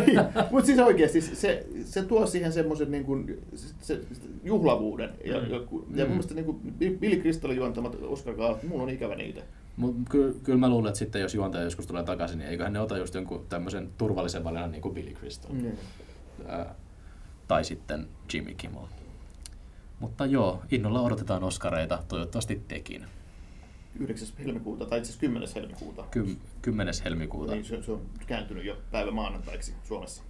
[0.51, 3.99] mutta siis oikeasti se, se tuo siihen semmoisen niin kuin, se, se,
[4.43, 5.09] juhlavuuden.
[5.25, 5.49] Ja, Mm.
[5.51, 5.99] ja, ja Mm.
[5.99, 6.59] mun mielestä niin kuin
[6.99, 9.41] Billy Crystalin juontamat oscar gaalat mulla on ikävä niitä.
[9.77, 12.79] Mut kyllä, kyllä mä luulen, että sitten jos juontaja joskus tulee takaisin, niin eiköhän ne
[12.79, 15.51] ota just jonkun tämmöisen turvallisen valinnan niin kuin Billy Crystal.
[15.51, 15.71] Mm.
[16.47, 16.75] Ää,
[17.47, 18.81] tai sitten Jimmy Kimmel.
[20.01, 23.05] Mutta joo, innolla odotetaan Oscareita, toivottavasti tekin.
[23.99, 24.27] 9.
[24.39, 25.49] helmikuuta, tai itse asiassa 10.
[25.55, 26.03] helmikuuta.
[26.11, 26.93] Ky- 10.
[27.05, 27.51] helmikuuta.
[27.51, 30.23] Niin se, se on kääntynyt jo päivä maanantaiksi Suomessa.